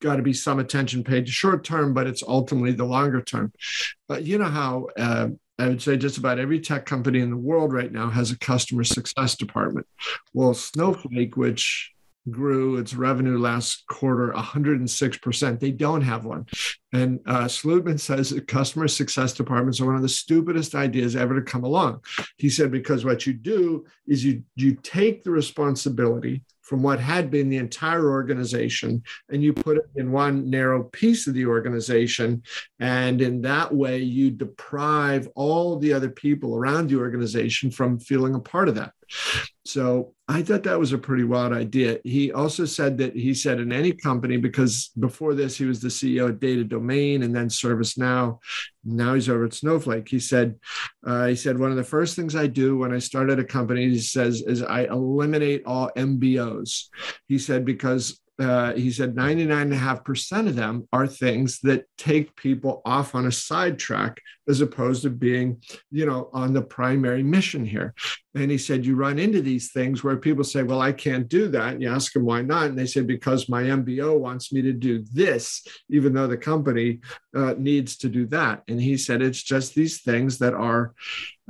got 0.01 0.17
to 0.17 0.23
be 0.23 0.33
some 0.33 0.59
attention 0.59 1.05
paid 1.05 1.27
to 1.27 1.33
short 1.33 1.65
term, 1.65 1.95
but 1.95 2.07
it's 2.07 2.23
ultimately 2.23 2.73
the 2.73 2.85
longer 2.85 3.21
term. 3.23 3.53
But 4.07 4.25
you 4.25 4.39
know 4.39 4.45
how 4.45 4.89
uh, 4.99 5.29
I 5.59 5.69
would 5.69 5.83
say 5.83 5.97
just 5.97 6.19
about 6.19 6.39
every 6.39 6.61
tech 6.61 6.87
company 6.87 7.21
in 7.21 7.31
the 7.31 7.37
world 7.37 7.73
right 7.73 7.93
now 7.93 8.11
has 8.11 8.31
a 8.31 8.39
customer 8.39 8.85
success 8.85 9.35
department. 9.37 9.87
Well, 10.33 10.55
Snowflake, 10.55 11.37
which 11.37 11.93
grew 12.31 12.77
its 12.77 12.95
revenue 12.95 13.39
last 13.39 13.87
quarter 13.87 14.33
106%. 14.33 15.61
They 15.61 15.71
don't 15.71 16.03
have 16.03 16.25
one. 16.25 16.47
And 16.93 17.21
uh, 17.27 17.49
says 17.49 18.31
that 18.31 18.47
customer 18.47 18.87
success 18.87 19.33
departments 19.33 19.81
are 19.81 19.87
one 19.87 19.97
of 19.97 20.03
the 20.03 20.09
stupidest 20.09 20.75
ideas 20.75 21.17
ever 21.17 21.35
to 21.35 21.43
come 21.43 21.65
along. 21.65 22.03
He 22.37 22.51
said, 22.51 22.71
because 22.71 23.05
what 23.05 23.27
you 23.27 23.33
do 23.33 23.87
is 24.07 24.25
you, 24.25 24.43
you 24.57 24.75
take 24.83 25.25
the 25.25 25.31
responsibility 25.31 26.45
from 26.69 26.83
what 26.83 27.01
had 27.01 27.31
been 27.31 27.49
the 27.49 27.57
entire 27.57 28.11
organization 28.11 29.03
and 29.31 29.43
you 29.43 29.55
put 29.55 29.79
it 29.79 29.89
in 29.97 30.13
one 30.13 30.51
narrow 30.51 30.85
piece 30.85 31.27
of 31.27 31.33
the 31.33 31.47
organization. 31.47 32.43
And 32.79 33.23
in 33.23 33.41
that 33.43 33.75
way, 33.75 34.01
you 34.01 34.31
deprive 34.31 35.29
all 35.35 35.79
the 35.79 35.95
other 35.95 36.11
people 36.11 36.55
around 36.55 36.91
the 36.91 36.97
organization 36.97 37.71
from 37.71 37.99
feeling 37.99 38.35
a 38.35 38.41
part 38.41 38.69
of 38.69 38.75
that. 38.75 38.93
So 39.65 40.15
I 40.29 40.43
thought 40.43 40.63
that 40.63 40.79
was 40.79 40.93
a 40.93 40.99
pretty 40.99 41.25
wild 41.25 41.53
idea. 41.53 41.99
He 42.05 42.33
also 42.33 42.65
said 42.65 42.97
that 42.99 43.15
he 43.15 43.35
said 43.35 43.61
in 43.61 43.73
any 43.73 43.93
company, 43.93 44.37
because 44.37 44.91
before 44.99 45.35
this, 45.35 45.57
he 45.57 45.67
was 45.67 45.81
the 45.81 45.89
CEO 45.89 46.31
at 46.31 46.41
Data 46.41 46.65
Domain 46.65 47.23
and 47.23 47.35
then 47.35 47.49
ServiceNow. 47.49 48.39
Now 48.85 49.15
he's 49.15 49.29
over 49.29 49.45
at 49.45 49.55
Snowflake. 49.55 50.09
He 50.09 50.21
said, 50.21 50.57
uh, 51.07 51.27
he 51.27 51.37
said, 51.37 51.59
one 51.59 51.71
of 51.71 51.77
the 51.77 51.85
first 51.85 52.17
things 52.17 52.35
I 52.35 52.47
do 52.47 52.79
when 52.79 52.95
I 52.95 52.99
started 52.99 53.39
a 53.39 53.45
company, 53.45 53.89
he 53.89 53.99
says, 53.99 54.43
is 54.43 54.63
I 54.63 54.85
eliminate 54.85 55.63
all 55.67 55.91
MBOs. 55.97 56.85
He 57.27 57.39
said, 57.39 57.65
because 57.65 58.21
uh, 58.39 58.73
he 58.75 58.91
said 58.93 59.17
99.5% 59.17 60.47
of 60.47 60.55
them 60.55 60.89
are 60.93 61.09
things 61.09 61.59
that 61.61 61.87
take 61.97 62.37
people 62.37 62.83
off 62.85 63.15
on 63.17 63.27
a 63.27 63.33
sidetrack 63.33 64.21
as 64.49 64.61
opposed 64.61 65.03
to 65.03 65.11
being, 65.11 65.61
you 65.91 66.07
know, 66.07 66.31
on 66.33 66.53
the 66.53 66.63
primary 66.63 67.23
mission 67.25 67.65
here. 67.65 67.95
And 68.37 68.51
he 68.51 68.59
said, 68.59 68.87
you 68.87 68.95
run 68.95 69.19
into 69.19 69.43
these 69.43 69.73
things 69.73 70.05
where 70.05 70.17
people 70.17 70.45
say, 70.45 70.63
well, 70.63 70.81
I 70.81 70.93
can't 70.93 71.29
do 71.29 71.49
that. 71.49 71.75
And 71.75 71.83
you 71.83 71.93
ask 71.93 72.13
them 72.13 72.25
why 72.25 72.43
not. 72.43 72.67
And 72.67 72.79
they 72.79 72.87
say, 72.87 73.01
because 73.01 73.49
my 73.49 73.65
MBO 73.65 74.19
wants 74.19 74.53
me 74.53 74.63
to 74.63 74.73
do 74.73 75.05
this, 75.13 75.67
even 75.91 76.13
though 76.13 76.29
the 76.29 76.37
company 76.37 77.01
uh, 77.35 77.55
needs 77.59 77.97
to 77.99 78.09
do 78.09 78.27
that. 78.27 78.63
And 78.69 78.81
he 78.81 78.97
said, 78.97 79.21
it's 79.21 79.43
just 79.43 79.75
these 79.75 80.03
things 80.03 80.39
that 80.39 80.55
are, 80.55 80.95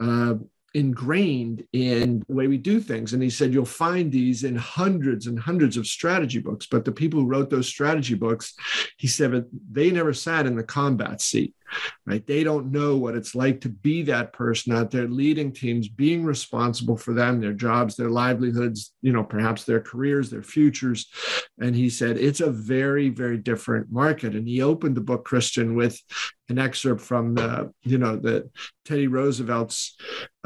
uh, 0.01 0.35
ingrained 0.75 1.65
in 1.73 2.23
the 2.29 2.35
way 2.35 2.47
we 2.47 2.59
do 2.59 2.81
things. 2.81 3.13
And 3.13 3.23
he 3.23 3.31
said, 3.31 3.53
You'll 3.53 3.65
find 3.65 4.11
these 4.13 4.45
in 4.45 4.57
hundreds 4.57 5.27
and 5.27 5.39
hundreds 5.39 5.77
of 5.77 5.87
strategy 5.87 6.39
books. 6.39 6.67
But 6.67 6.85
the 6.85 6.93
people 6.93 7.21
who 7.21 7.27
wrote 7.27 7.51
those 7.51 7.69
strategy 7.69 8.15
books, 8.15 8.55
he 8.97 9.07
said, 9.07 9.47
they 9.71 9.91
never 9.91 10.13
sat 10.13 10.47
in 10.47 10.57
the 10.57 10.65
combat 10.65 11.21
seat 11.21 11.55
right? 12.07 12.27
They 12.27 12.45
don't 12.45 12.71
know 12.73 12.97
what 12.97 13.15
it's 13.15 13.35
like 13.35 13.61
to 13.63 13.69
be 13.69 14.03
that 14.05 14.33
person 14.33 14.75
out 14.75 14.91
there 14.91 15.09
leading 15.09 15.53
teams, 15.53 15.89
being 15.89 16.25
responsible 16.25 16.97
for 16.97 17.13
them, 17.13 17.41
their 17.41 17.53
jobs, 17.53 17.97
their 17.97 18.11
livelihoods, 18.11 18.95
you 19.03 19.13
know, 19.13 19.25
perhaps 19.25 19.65
their 19.65 19.81
careers, 19.81 20.31
their 20.31 20.43
futures. 20.43 21.09
And 21.61 21.75
he 21.75 21.91
said 21.91 22.17
it's 22.17 22.41
a 22.41 22.51
very, 22.51 23.09
very 23.11 23.39
different 23.39 23.91
market. 23.91 24.35
And 24.35 24.49
he 24.49 24.63
opened 24.63 24.97
the 24.97 25.03
book, 25.03 25.25
Christian, 25.25 25.75
with 25.75 26.01
an 26.49 26.59
excerpt 26.59 27.01
from 27.01 27.35
the, 27.35 27.73
you 27.83 27.99
know, 27.99 28.17
the 28.17 28.49
Teddy 28.85 29.07
Roosevelt's 29.07 29.97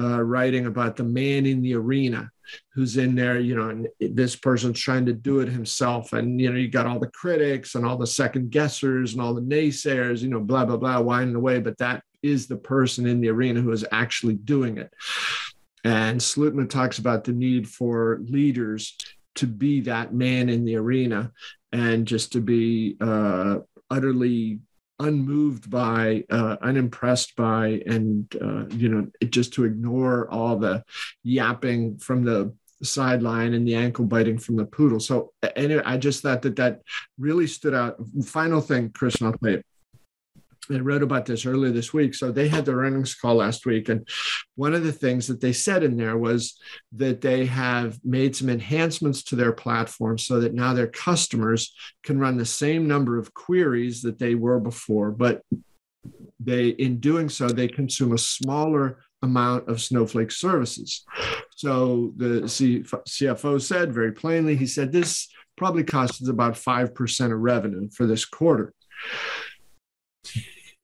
uh, 0.01 0.23
writing 0.23 0.67
about 0.67 0.97
the 0.97 1.05
man 1.05 1.47
in 1.47 1.63
the 1.63 1.75
arena 1.75 2.31
who's 2.75 2.97
in 2.97 3.15
there, 3.15 3.39
you 3.39 3.55
know, 3.55 3.69
and 3.71 3.89
this 4.01 4.37
person's 4.37 4.81
trying 4.81 5.07
to 5.07 5.13
do 5.13 5.41
it 5.41 5.49
himself. 5.49 6.13
And, 6.13 6.41
you 6.41 6.51
know, 6.51 6.59
you 6.59 6.69
got 6.69 6.87
all 6.87 6.99
the 6.99 7.07
critics 7.09 7.75
and 7.75 7.87
all 7.87 7.97
the 7.97 8.07
second 8.07 8.51
guessers 8.51 9.13
and 9.13 9.23
all 9.23 9.35
the 9.35 9.41
naysayers, 9.41 10.23
you 10.23 10.29
know, 10.29 10.41
blah, 10.41 10.65
blah, 10.65 10.77
blah, 10.77 11.01
whining 11.01 11.35
away. 11.35 11.61
But 11.61 11.79
that 11.79 12.03
is 12.23 12.47
the 12.47 12.57
person 12.57 13.07
in 13.07 13.21
the 13.21 13.29
arena 13.29 13.61
who 13.61 13.73
is 13.73 13.87
actually 13.93 14.35
doing 14.35 14.79
it. 14.79 14.93
And 15.85 16.21
Slootman 16.21 16.71
talks 16.71 16.99
about 16.99 17.25
the 17.25 17.33
need 17.33 17.69
for 17.69 18.21
leaders 18.25 18.97
to 19.37 19.47
be 19.47 19.81
that 19.83 20.13
man 20.13 20.49
in 20.49 20.65
the 20.65 20.77
arena 20.77 21.33
and 21.73 22.07
just 22.07 22.33
to 22.33 22.41
be 22.41 22.97
uh, 23.01 23.59
utterly 23.91 24.61
unmoved 25.03 25.71
by, 25.71 26.25
uh, 26.31 26.57
unimpressed 26.63 27.37
by, 27.37 27.83
and 27.87 28.35
uh, 28.41 28.67
you 28.71 28.89
know, 28.89 29.09
just 29.29 29.53
to 29.55 29.65
ignore 29.65 30.31
all 30.31 30.57
the 30.57 30.85
yapping 31.23 31.99
from 31.99 32.25
the 32.25 32.55
sideline 32.83 33.55
and 33.55 33.67
the 33.67 33.75
ankle 33.75 34.05
biting 34.05 34.39
from 34.39 34.57
the 34.57 34.65
poodle. 34.65 35.01
So 35.01 35.33
anyway, 35.57 35.83
I 35.85 35.97
just 35.97 36.23
thought 36.23 36.43
that 36.43 36.57
that 36.57 36.83
really 37.19 37.47
stood 37.47 37.75
out. 37.75 37.97
Final 38.25 38.61
thing, 38.61 38.91
Chris, 38.91 39.17
and 39.17 39.29
I'll 39.29 39.39
play 39.39 39.55
it. 39.55 39.67
I 40.71 40.79
wrote 40.79 41.03
about 41.03 41.27
this 41.27 41.45
earlier 41.45 41.73
this 41.73 41.93
week. 41.93 42.15
So 42.15 42.31
they 42.31 42.49
had 42.49 42.65
their 42.65 42.77
earnings 42.77 43.15
call 43.15 43.37
last 43.37 43.67
week. 43.67 43.89
And 43.89 44.07
one 44.55 44.75
of 44.75 44.85
the 44.85 44.93
things 44.93 45.27
that 45.27 45.41
they 45.41 45.53
said 45.53 45.83
in 45.83 45.97
there 45.97 46.17
was 46.17 46.59
that 46.93 47.21
they 47.21 47.47
have 47.47 47.99
made 48.05 48.37
some 48.37 48.49
enhancements 48.49 49.25
to 49.25 49.37
their 49.37 49.53
platform 49.53 50.19
so 50.19 50.41
that 50.41 50.55
now 50.55 50.73
their 50.73 50.87
customers 50.87 51.75
can 52.05 52.19
run 52.19 52.37
the 52.37 52.47
same 52.47 52.87
number 52.87 53.19
of 53.19 53.35
queries 53.35 54.03
that 54.03 54.19
they 54.19 54.37
were 54.37 54.61
before. 54.61 55.11
But 55.11 55.43
they, 56.39 56.69
in 56.69 57.01
doing 57.01 57.29
so, 57.29 57.49
they 57.49 57.69
consume 57.69 58.13
a 58.13 58.19
smaller 58.19 58.99
amount 59.23 59.69
of 59.69 59.81
Snowflake 59.81 60.31
services. 60.31 61.05
So 61.57 62.13
the 62.17 62.43
CFO 62.43 63.61
said 63.61 63.93
very 63.93 64.13
plainly, 64.13 64.57
he 64.57 64.67
said, 64.67 64.93
this 64.93 65.29
probably 65.57 65.85
costs 65.85 66.29
about 66.29 66.55
5% 66.55 67.33
of 67.33 67.39
revenue 67.39 67.89
for 67.91 68.07
this 68.07 68.25
quarter. 68.25 68.75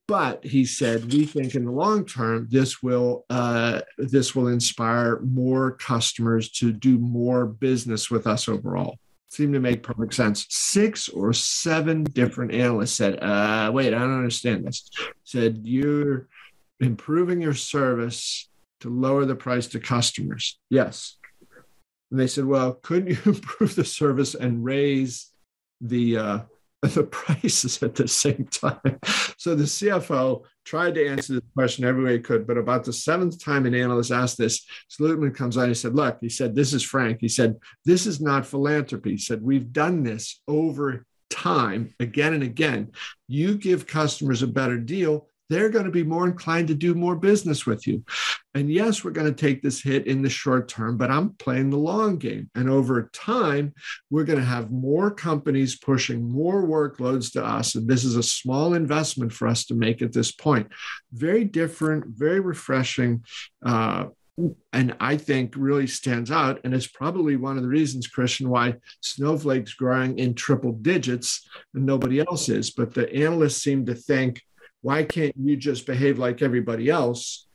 But 0.09 0.43
he 0.43 0.65
said, 0.65 1.13
we 1.13 1.23
think 1.23 1.53
in 1.53 1.65
the 1.65 1.71
long 1.71 2.03
term, 2.03 2.47
this 2.49 2.81
will 2.81 3.25
uh, 3.29 3.81
this 3.99 4.33
will 4.33 4.47
inspire 4.47 5.19
more 5.19 5.73
customers 5.73 6.49
to 6.53 6.71
do 6.73 6.97
more 6.97 7.45
business 7.45 8.09
with 8.09 8.25
us 8.25 8.49
overall. 8.49 8.97
Seemed 9.29 9.53
to 9.53 9.59
make 9.59 9.83
perfect 9.83 10.15
sense. 10.15 10.47
Six 10.49 11.09
or 11.09 11.31
seven 11.31 12.05
different 12.05 12.55
analysts 12.55 12.93
said, 12.93 13.21
uh, 13.21 13.69
"Wait, 13.71 13.93
I 13.93 13.99
don't 13.99 14.17
understand 14.17 14.65
this." 14.65 14.89
Said 15.25 15.59
you're 15.61 16.27
improving 16.79 17.39
your 17.39 17.53
service 17.53 18.49
to 18.79 18.89
lower 18.89 19.25
the 19.25 19.35
price 19.35 19.67
to 19.67 19.79
customers. 19.79 20.57
Yes. 20.71 21.17
And 22.09 22.19
they 22.19 22.25
said, 22.25 22.45
"Well, 22.45 22.73
couldn't 22.73 23.09
you 23.09 23.17
improve 23.31 23.75
the 23.75 23.85
service 23.85 24.33
and 24.33 24.65
raise 24.65 25.29
the 25.81 26.17
uh, 26.17 26.39
the 26.93 27.03
prices 27.03 27.81
at 27.83 27.95
the 27.95 28.07
same 28.07 28.47
time. 28.51 28.99
So 29.37 29.55
the 29.55 29.63
CFO 29.63 30.43
tried 30.65 30.95
to 30.95 31.07
answer 31.07 31.35
this 31.35 31.49
question 31.53 31.85
every 31.85 32.03
way 32.03 32.13
he 32.17 32.19
could, 32.19 32.45
but 32.45 32.57
about 32.57 32.83
the 32.83 32.91
seventh 32.91 33.41
time 33.41 33.65
an 33.65 33.73
analyst 33.73 34.11
asked 34.11 34.37
this, 34.37 34.67
Slootman 34.91 35.33
comes 35.33 35.55
on. 35.55 35.69
He 35.69 35.73
said, 35.73 35.95
"Look," 35.95 36.17
he 36.19 36.27
said, 36.27 36.55
"This 36.55 36.73
is 36.73 36.83
Frank." 36.83 37.19
He 37.21 37.29
said, 37.29 37.55
"This 37.85 38.05
is 38.05 38.19
not 38.19 38.45
philanthropy." 38.45 39.11
He 39.11 39.17
said, 39.17 39.41
"We've 39.41 39.71
done 39.71 40.03
this 40.03 40.41
over 40.45 41.05
time, 41.29 41.95
again 42.01 42.33
and 42.33 42.43
again. 42.43 42.91
You 43.29 43.55
give 43.55 43.87
customers 43.87 44.41
a 44.41 44.47
better 44.47 44.77
deal." 44.77 45.29
They're 45.49 45.69
going 45.69 45.85
to 45.85 45.91
be 45.91 46.03
more 46.03 46.27
inclined 46.27 46.67
to 46.67 46.75
do 46.75 46.93
more 46.93 47.15
business 47.15 47.65
with 47.65 47.87
you. 47.87 48.03
And 48.53 48.71
yes, 48.71 49.03
we're 49.03 49.11
going 49.11 49.33
to 49.33 49.45
take 49.45 49.61
this 49.61 49.81
hit 49.81 50.07
in 50.07 50.21
the 50.21 50.29
short 50.29 50.67
term, 50.67 50.97
but 50.97 51.11
I'm 51.11 51.31
playing 51.31 51.69
the 51.69 51.77
long 51.77 52.17
game. 52.17 52.49
And 52.55 52.69
over 52.69 53.09
time, 53.13 53.73
we're 54.09 54.23
going 54.23 54.39
to 54.39 54.45
have 54.45 54.71
more 54.71 55.11
companies 55.11 55.77
pushing 55.77 56.29
more 56.29 56.63
workloads 56.63 57.31
to 57.33 57.45
us. 57.45 57.75
And 57.75 57.87
this 57.87 58.03
is 58.03 58.15
a 58.15 58.23
small 58.23 58.73
investment 58.73 59.31
for 59.33 59.47
us 59.47 59.65
to 59.65 59.75
make 59.75 60.01
at 60.01 60.13
this 60.13 60.31
point. 60.31 60.67
Very 61.11 61.43
different, 61.43 62.05
very 62.07 62.39
refreshing. 62.39 63.23
Uh, 63.63 64.05
and 64.71 64.95
I 64.99 65.17
think 65.17 65.53
really 65.55 65.87
stands 65.87 66.31
out. 66.31 66.61
And 66.63 66.73
it's 66.73 66.87
probably 66.87 67.35
one 67.35 67.57
of 67.57 67.63
the 67.63 67.69
reasons, 67.69 68.07
Christian, 68.07 68.49
why 68.49 68.75
Snowflake's 69.01 69.73
growing 69.73 70.17
in 70.17 70.33
triple 70.33 70.73
digits 70.73 71.47
and 71.73 71.85
nobody 71.85 72.19
else 72.19 72.49
is. 72.49 72.71
But 72.71 72.93
the 72.93 73.13
analysts 73.13 73.61
seem 73.61 73.85
to 73.87 73.95
think, 73.95 74.41
why 74.81 75.03
can't 75.03 75.35
you 75.37 75.57
just 75.57 75.85
behave 75.85 76.19
like 76.19 76.41
everybody 76.41 76.89
else? 76.89 77.47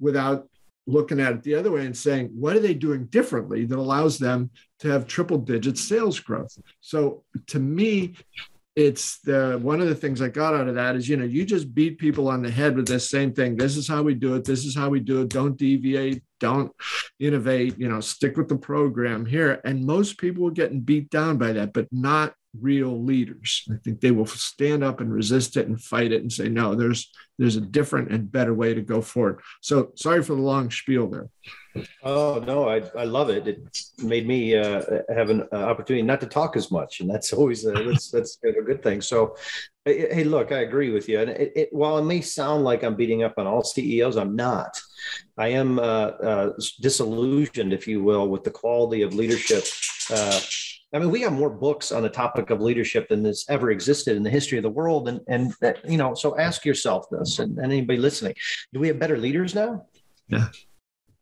without 0.00 0.48
looking 0.86 1.20
at 1.20 1.32
it 1.32 1.42
the 1.42 1.54
other 1.54 1.70
way 1.70 1.84
and 1.84 1.96
saying, 1.96 2.30
what 2.34 2.56
are 2.56 2.60
they 2.60 2.74
doing 2.74 3.06
differently 3.06 3.66
that 3.66 3.78
allows 3.78 4.18
them 4.18 4.50
to 4.80 4.88
have 4.88 5.06
triple 5.06 5.38
digit 5.38 5.76
sales 5.76 6.18
growth? 6.18 6.56
So 6.80 7.24
to 7.48 7.58
me, 7.58 8.14
it's 8.74 9.18
the 9.22 9.58
one 9.60 9.80
of 9.80 9.88
the 9.88 9.94
things 9.94 10.22
I 10.22 10.28
got 10.28 10.54
out 10.54 10.68
of 10.68 10.76
that 10.76 10.94
is, 10.94 11.08
you 11.08 11.16
know, 11.16 11.24
you 11.24 11.44
just 11.44 11.74
beat 11.74 11.98
people 11.98 12.28
on 12.28 12.42
the 12.42 12.50
head 12.50 12.76
with 12.76 12.86
this 12.86 13.10
same 13.10 13.32
thing. 13.32 13.56
This 13.56 13.76
is 13.76 13.88
how 13.88 14.02
we 14.02 14.14
do 14.14 14.36
it. 14.36 14.44
This 14.44 14.64
is 14.64 14.74
how 14.74 14.88
we 14.88 15.00
do 15.00 15.22
it. 15.22 15.30
Don't 15.30 15.56
deviate. 15.56 16.22
Don't 16.38 16.70
innovate. 17.18 17.76
You 17.76 17.88
know, 17.88 18.00
stick 18.00 18.36
with 18.36 18.48
the 18.48 18.56
program 18.56 19.26
here. 19.26 19.60
And 19.64 19.84
most 19.84 20.16
people 20.16 20.46
are 20.46 20.52
getting 20.52 20.80
beat 20.80 21.10
down 21.10 21.38
by 21.38 21.52
that, 21.54 21.72
but 21.72 21.88
not 21.90 22.34
real 22.58 23.02
leaders. 23.02 23.68
I 23.70 23.76
think 23.84 24.00
they 24.00 24.10
will 24.10 24.26
stand 24.26 24.82
up 24.82 25.00
and 25.00 25.12
resist 25.12 25.56
it 25.56 25.68
and 25.68 25.80
fight 25.80 26.12
it 26.12 26.22
and 26.22 26.32
say, 26.32 26.48
no, 26.48 26.74
there's 26.74 27.10
there's 27.38 27.56
a 27.56 27.60
different 27.60 28.10
and 28.10 28.30
better 28.30 28.52
way 28.52 28.74
to 28.74 28.82
go 28.82 29.00
forward. 29.00 29.40
So 29.60 29.92
sorry 29.94 30.22
for 30.22 30.34
the 30.34 30.42
long 30.42 30.70
spiel 30.70 31.06
there. 31.08 31.28
Oh 32.02 32.42
no, 32.44 32.68
I, 32.68 32.82
I 32.96 33.04
love 33.04 33.30
it. 33.30 33.46
It 33.46 33.78
made 33.98 34.26
me 34.26 34.56
uh, 34.56 34.82
have 35.14 35.30
an 35.30 35.46
uh, 35.52 35.56
opportunity 35.56 36.02
not 36.02 36.20
to 36.22 36.26
talk 36.26 36.56
as 36.56 36.72
much, 36.72 37.00
and 37.00 37.08
that's 37.08 37.32
always 37.38 37.64
a, 37.64 37.72
that's 37.72 38.10
that's 38.10 38.38
a 38.44 38.62
good 38.62 38.82
thing. 38.82 39.00
So, 39.00 39.36
hey, 39.84 40.24
look, 40.24 40.50
I 40.50 40.60
agree 40.60 40.90
with 40.90 41.08
you. 41.08 41.20
And 41.20 41.30
it, 41.30 41.52
it, 41.54 41.68
while 41.70 41.98
it 41.98 42.04
may 42.04 42.20
sound 42.20 42.64
like 42.64 42.82
I'm 42.82 42.96
beating 42.96 43.22
up 43.22 43.34
on 43.36 43.46
all 43.46 43.62
CEOs, 43.62 44.16
I'm 44.16 44.34
not. 44.34 44.80
I 45.36 45.48
am 45.48 45.78
uh, 45.78 45.82
uh 45.82 46.52
disillusioned, 46.80 47.72
if 47.72 47.86
you 47.86 48.02
will, 48.02 48.28
with 48.28 48.42
the 48.42 48.50
quality 48.50 49.02
of 49.02 49.14
leadership 49.14 49.64
uh, 50.10 50.40
I 50.92 50.98
mean, 50.98 51.10
we 51.10 51.20
have 51.20 51.32
more 51.32 51.50
books 51.50 51.92
on 51.92 52.02
the 52.02 52.08
topic 52.08 52.50
of 52.50 52.60
leadership 52.60 53.08
than 53.08 53.24
has 53.26 53.44
ever 53.48 53.70
existed 53.70 54.16
in 54.16 54.22
the 54.22 54.30
history 54.30 54.58
of 54.58 54.62
the 54.62 54.70
world. 54.70 55.08
And, 55.08 55.20
and 55.28 55.54
you 55.86 55.98
know, 55.98 56.14
so 56.14 56.38
ask 56.38 56.64
yourself 56.64 57.06
this 57.10 57.38
and, 57.38 57.58
and 57.58 57.72
anybody 57.72 57.98
listening, 57.98 58.34
do 58.72 58.80
we 58.80 58.88
have 58.88 58.98
better 58.98 59.18
leaders 59.18 59.54
now? 59.54 59.86
Yeah. 60.28 60.48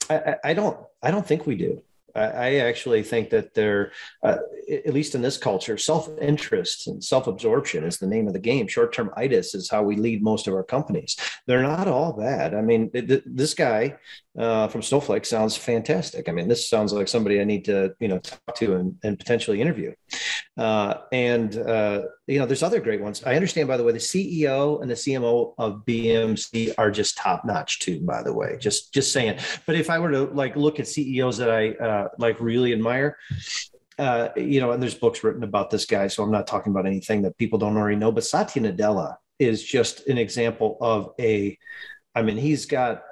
I, 0.09 0.37
I 0.45 0.55
don't, 0.55 0.79
I 1.03 1.11
don't 1.11 1.27
think 1.27 1.47
we 1.47 1.57
do. 1.57 1.83
I, 2.15 2.57
actually 2.61 3.03
think 3.03 3.29
that 3.31 3.53
they're, 3.53 3.93
uh, 4.23 4.39
at 4.87 4.95
least 4.95 5.15
in 5.15 5.21
this 5.21 5.37
culture, 5.37 5.77
self-interest 5.77 6.87
and 6.87 7.05
self-absorption 7.05 7.85
is 7.85 7.99
the 7.99 8.07
name 8.07 8.27
of 8.27 8.33
the 8.33 8.39
game. 8.39 8.67
Short-term 8.67 9.11
itis 9.17 9.55
is 9.55 9.69
how 9.69 9.83
we 9.83 9.97
lead 9.97 10.23
most 10.23 10.49
of 10.49 10.55
our 10.55 10.63
companies. 10.63 11.19
They're 11.47 11.63
not 11.63 11.89
all 11.89 12.15
bad. 12.15 12.55
I 12.55 12.63
mean, 12.63 12.91
th- 12.91 13.23
this 13.27 13.53
guy 13.53 13.97
uh, 14.39 14.69
from 14.69 14.83
Snowflake 14.83 15.25
sounds 15.25 15.57
fantastic. 15.57 16.29
I 16.29 16.33
mean, 16.33 16.49
this 16.49 16.69
sounds 16.69 16.93
like 16.93 17.09
somebody 17.09 17.41
I 17.41 17.45
need 17.45 17.65
to, 17.67 17.95
you 18.01 18.09
know, 18.09 18.19
talk 18.19 18.55
to 18.57 18.77
and, 18.77 18.97
and 19.03 19.19
potentially 19.19 19.61
interview. 19.61 19.95
Uh, 20.57 20.95
and 21.13 21.57
uh, 21.57 22.03
you 22.27 22.39
know, 22.39 22.47
there's 22.47 22.63
other 22.63 22.81
great 22.81 23.01
ones. 23.01 23.23
I 23.25 23.35
understand, 23.35 23.69
by 23.69 23.77
the 23.77 23.85
way, 23.85 23.93
the 23.93 23.99
CEO 23.99 24.81
and 24.83 24.91
the 24.91 24.95
CMO 24.95 25.55
of 25.59 25.85
BMC 25.87 26.75
are 26.77 26.91
just 26.91 27.17
top 27.17 27.45
notch 27.45 27.81
too. 27.81 28.01
By 28.01 28.23
the 28.23 28.33
way, 28.33 28.57
just 28.59 28.93
just 28.93 29.13
saying. 29.13 29.39
But 29.67 29.77
if 29.77 29.89
I 29.89 29.99
were 29.99 30.11
to 30.11 30.25
like 30.25 30.57
look 30.57 30.81
at 30.81 30.89
CEOs 30.89 31.39
that 31.39 31.51
I 31.51 31.71
uh, 31.73 32.09
like 32.19 32.41
really 32.41 32.73
admire, 32.73 33.17
uh, 33.99 34.29
you 34.37 34.61
know, 34.61 34.73
and 34.73 34.83
there's 34.83 34.95
books 34.95 35.25
written 35.25 35.45
about 35.45 35.71
this 35.71 35.87
guy, 35.87 36.09
so 36.09 36.23
I'm 36.23 36.31
not 36.31 36.47
talking 36.47 36.73
about 36.73 36.87
anything 36.87 37.23
that 37.23 37.39
people 37.39 37.59
don't 37.59 37.77
already 37.77 37.97
know. 37.97 38.13
But 38.13 38.25
Satya 38.25 38.63
Nadella 38.63 39.17
is 39.39 39.63
just 39.63 40.07
an 40.09 40.19
example 40.19 40.77
of 40.81 41.13
a. 41.19 41.57
I 42.15 42.23
mean, 42.23 42.39
he's 42.39 42.65
got 42.65 43.03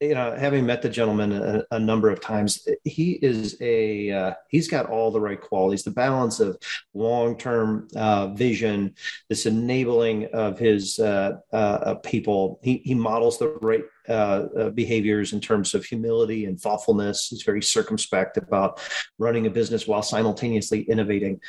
you 0.00 0.14
know, 0.14 0.34
having 0.36 0.64
met 0.64 0.80
the 0.80 0.88
gentleman 0.88 1.32
a, 1.32 1.64
a 1.72 1.78
number 1.78 2.08
of 2.08 2.20
times, 2.20 2.66
he 2.84 3.12
is 3.12 3.56
a 3.60 4.10
uh, 4.10 4.34
he's 4.48 4.68
got 4.68 4.86
all 4.86 5.10
the 5.10 5.20
right 5.20 5.40
qualities. 5.40 5.82
The 5.82 5.90
balance 5.90 6.38
of 6.38 6.56
long 6.94 7.36
term 7.36 7.88
uh, 7.96 8.28
vision, 8.28 8.94
this 9.28 9.46
enabling 9.46 10.26
of 10.26 10.58
his 10.58 10.98
uh, 10.98 11.38
uh 11.52 11.96
people. 11.96 12.60
He 12.62 12.80
he 12.84 12.94
models 12.94 13.38
the 13.38 13.48
right 13.60 13.82
uh, 14.08 14.46
uh, 14.56 14.70
behaviors 14.70 15.32
in 15.32 15.40
terms 15.40 15.74
of 15.74 15.84
humility 15.84 16.44
and 16.44 16.60
thoughtfulness. 16.60 17.28
He's 17.28 17.42
very 17.42 17.62
circumspect 17.62 18.36
about 18.36 18.80
running 19.18 19.46
a 19.46 19.50
business 19.50 19.88
while 19.88 20.02
simultaneously 20.02 20.82
innovating. 20.82 21.40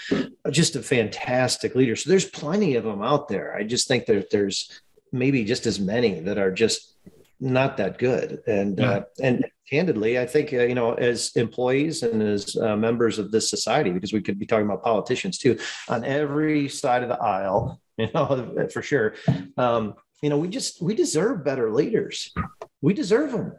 Just 0.49 0.75
a 0.75 0.81
fantastic 0.81 1.75
leader. 1.75 1.95
So 1.95 2.09
there's 2.09 2.25
plenty 2.25 2.75
of 2.75 2.83
them 2.83 3.03
out 3.03 3.27
there. 3.27 3.55
I 3.55 3.63
just 3.63 3.87
think 3.87 4.07
that 4.07 4.31
there's 4.31 4.81
maybe 5.11 5.43
just 5.43 5.65
as 5.67 5.79
many 5.79 6.19
that 6.21 6.37
are 6.37 6.51
just 6.51 6.95
not 7.39 7.77
that 7.77 7.97
good. 7.97 8.41
And 8.47 8.79
yeah. 8.79 8.91
uh, 8.91 9.01
and 9.21 9.45
candidly, 9.69 10.19
I 10.19 10.25
think 10.25 10.53
uh, 10.53 10.63
you 10.63 10.75
know, 10.75 10.93
as 10.93 11.31
employees 11.35 12.03
and 12.03 12.21
as 12.21 12.55
uh, 12.57 12.75
members 12.75 13.19
of 13.19 13.31
this 13.31 13.49
society, 13.49 13.91
because 13.91 14.13
we 14.13 14.21
could 14.21 14.39
be 14.39 14.45
talking 14.45 14.65
about 14.65 14.83
politicians 14.83 15.37
too, 15.37 15.57
on 15.87 16.03
every 16.03 16.67
side 16.67 17.03
of 17.03 17.09
the 17.09 17.21
aisle, 17.21 17.81
you 17.97 18.09
know, 18.13 18.67
for 18.71 18.81
sure. 18.81 19.15
Um, 19.57 19.95
you 20.21 20.29
know, 20.29 20.37
we 20.37 20.49
just 20.49 20.81
we 20.81 20.95
deserve 20.95 21.45
better 21.45 21.71
leaders. 21.71 22.33
We 22.81 22.93
deserve 22.93 23.31
them. 23.31 23.53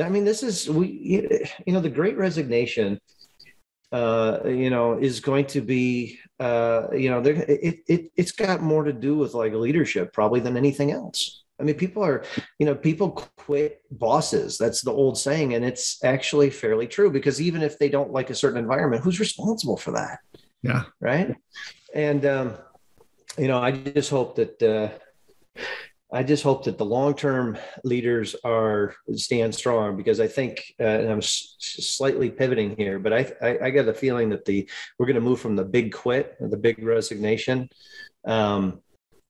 I 0.00 0.08
mean, 0.08 0.24
this 0.24 0.42
is 0.42 0.68
we. 0.68 1.48
You 1.66 1.72
know, 1.72 1.80
the 1.80 1.90
Great 1.90 2.16
Resignation. 2.16 3.00
Uh, 3.92 4.38
you 4.44 4.70
know, 4.70 4.96
is 4.96 5.18
going 5.18 5.44
to 5.44 5.60
be, 5.60 6.16
uh, 6.38 6.86
you 6.92 7.10
know, 7.10 7.18
it, 7.18 7.80
it, 7.88 8.12
it's 8.14 8.30
got 8.30 8.62
more 8.62 8.84
to 8.84 8.92
do 8.92 9.16
with 9.16 9.34
like 9.34 9.52
leadership 9.52 10.12
probably 10.12 10.38
than 10.38 10.56
anything 10.56 10.92
else. 10.92 11.39
I 11.60 11.62
mean, 11.62 11.76
people 11.76 12.02
are, 12.02 12.24
you 12.58 12.66
know, 12.66 12.74
people 12.74 13.10
quit 13.10 13.82
bosses. 13.90 14.56
That's 14.58 14.80
the 14.80 14.92
old 14.92 15.18
saying. 15.18 15.54
And 15.54 15.64
it's 15.64 16.02
actually 16.02 16.50
fairly 16.50 16.86
true 16.86 17.10
because 17.10 17.40
even 17.40 17.62
if 17.62 17.78
they 17.78 17.88
don't 17.88 18.12
like 18.12 18.30
a 18.30 18.34
certain 18.34 18.58
environment, 18.58 19.02
who's 19.02 19.20
responsible 19.20 19.76
for 19.76 19.92
that? 19.92 20.20
Yeah. 20.62 20.84
Right. 21.00 21.36
And, 21.94 22.24
um, 22.24 22.54
you 23.38 23.48
know, 23.48 23.58
I 23.58 23.72
just 23.72 24.10
hope 24.10 24.36
that, 24.36 24.62
uh, 24.62 24.88
I 26.12 26.24
just 26.24 26.42
hope 26.42 26.64
that 26.64 26.76
the 26.76 26.84
long-term 26.84 27.56
leaders 27.84 28.34
are 28.42 28.96
stand 29.14 29.54
strong 29.54 29.96
because 29.96 30.18
I 30.18 30.26
think, 30.26 30.74
uh, 30.80 30.84
and 30.84 31.08
I'm 31.08 31.18
s- 31.18 31.54
slightly 31.60 32.30
pivoting 32.30 32.74
here, 32.76 32.98
but 32.98 33.12
I, 33.12 33.32
I, 33.40 33.58
I, 33.66 33.70
get 33.70 33.86
a 33.86 33.94
feeling 33.94 34.30
that 34.30 34.44
the 34.44 34.68
we're 34.98 35.06
going 35.06 35.14
to 35.14 35.20
move 35.20 35.38
from 35.38 35.54
the 35.54 35.64
big 35.64 35.92
quit, 35.92 36.36
the 36.40 36.56
big 36.56 36.82
resignation, 36.82 37.68
um, 38.24 38.80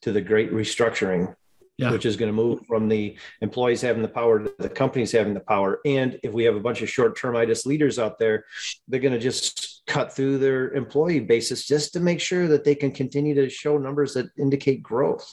to 0.01 0.13
the 0.13 0.23
great 0.23 0.53
restructuring 0.53 1.35
yeah. 1.81 1.91
which 1.91 2.05
is 2.05 2.17
going 2.17 2.29
to 2.29 2.33
move 2.33 2.67
from 2.67 2.89
the 2.89 3.17
employees 3.41 3.81
having 3.81 4.03
the 4.03 4.09
power 4.09 4.41
to 4.41 4.55
the 4.59 4.69
companies 4.69 5.13
having 5.13 5.35
the 5.35 5.41
power. 5.41 5.81
And 5.85 6.19
if 6.23 6.33
we 6.33 6.45
have 6.45 6.57
a 6.57 6.61
bunch 6.61 6.83
of 6.83 6.91
short-termitis 6.91 7.65
leaders 7.65 7.99
out 7.99 8.19
there, 8.19 8.45
they're 8.87 9.01
going 9.01 9.15
to 9.15 9.19
just 9.19 9.83
cut 9.87 10.13
through 10.13 10.39
their 10.39 10.73
employee 10.73 11.21
basis 11.21 11.67
just 11.67 11.93
to 11.95 12.01
make 12.01 12.21
sure 12.21 12.47
that 12.49 12.65
they 12.65 12.75
can 12.75 12.93
continue 12.93 13.35
to 13.35 13.49
show 13.49 13.79
numbers 13.79 14.15
that 14.15 14.27
indicate 14.39 14.83
growth. 14.83 15.33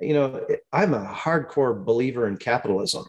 You 0.00 0.14
know, 0.14 0.46
I'm 0.72 0.94
a 0.94 1.04
hardcore 1.04 1.84
believer 1.84 2.28
in 2.28 2.36
capitalism. 2.36 3.04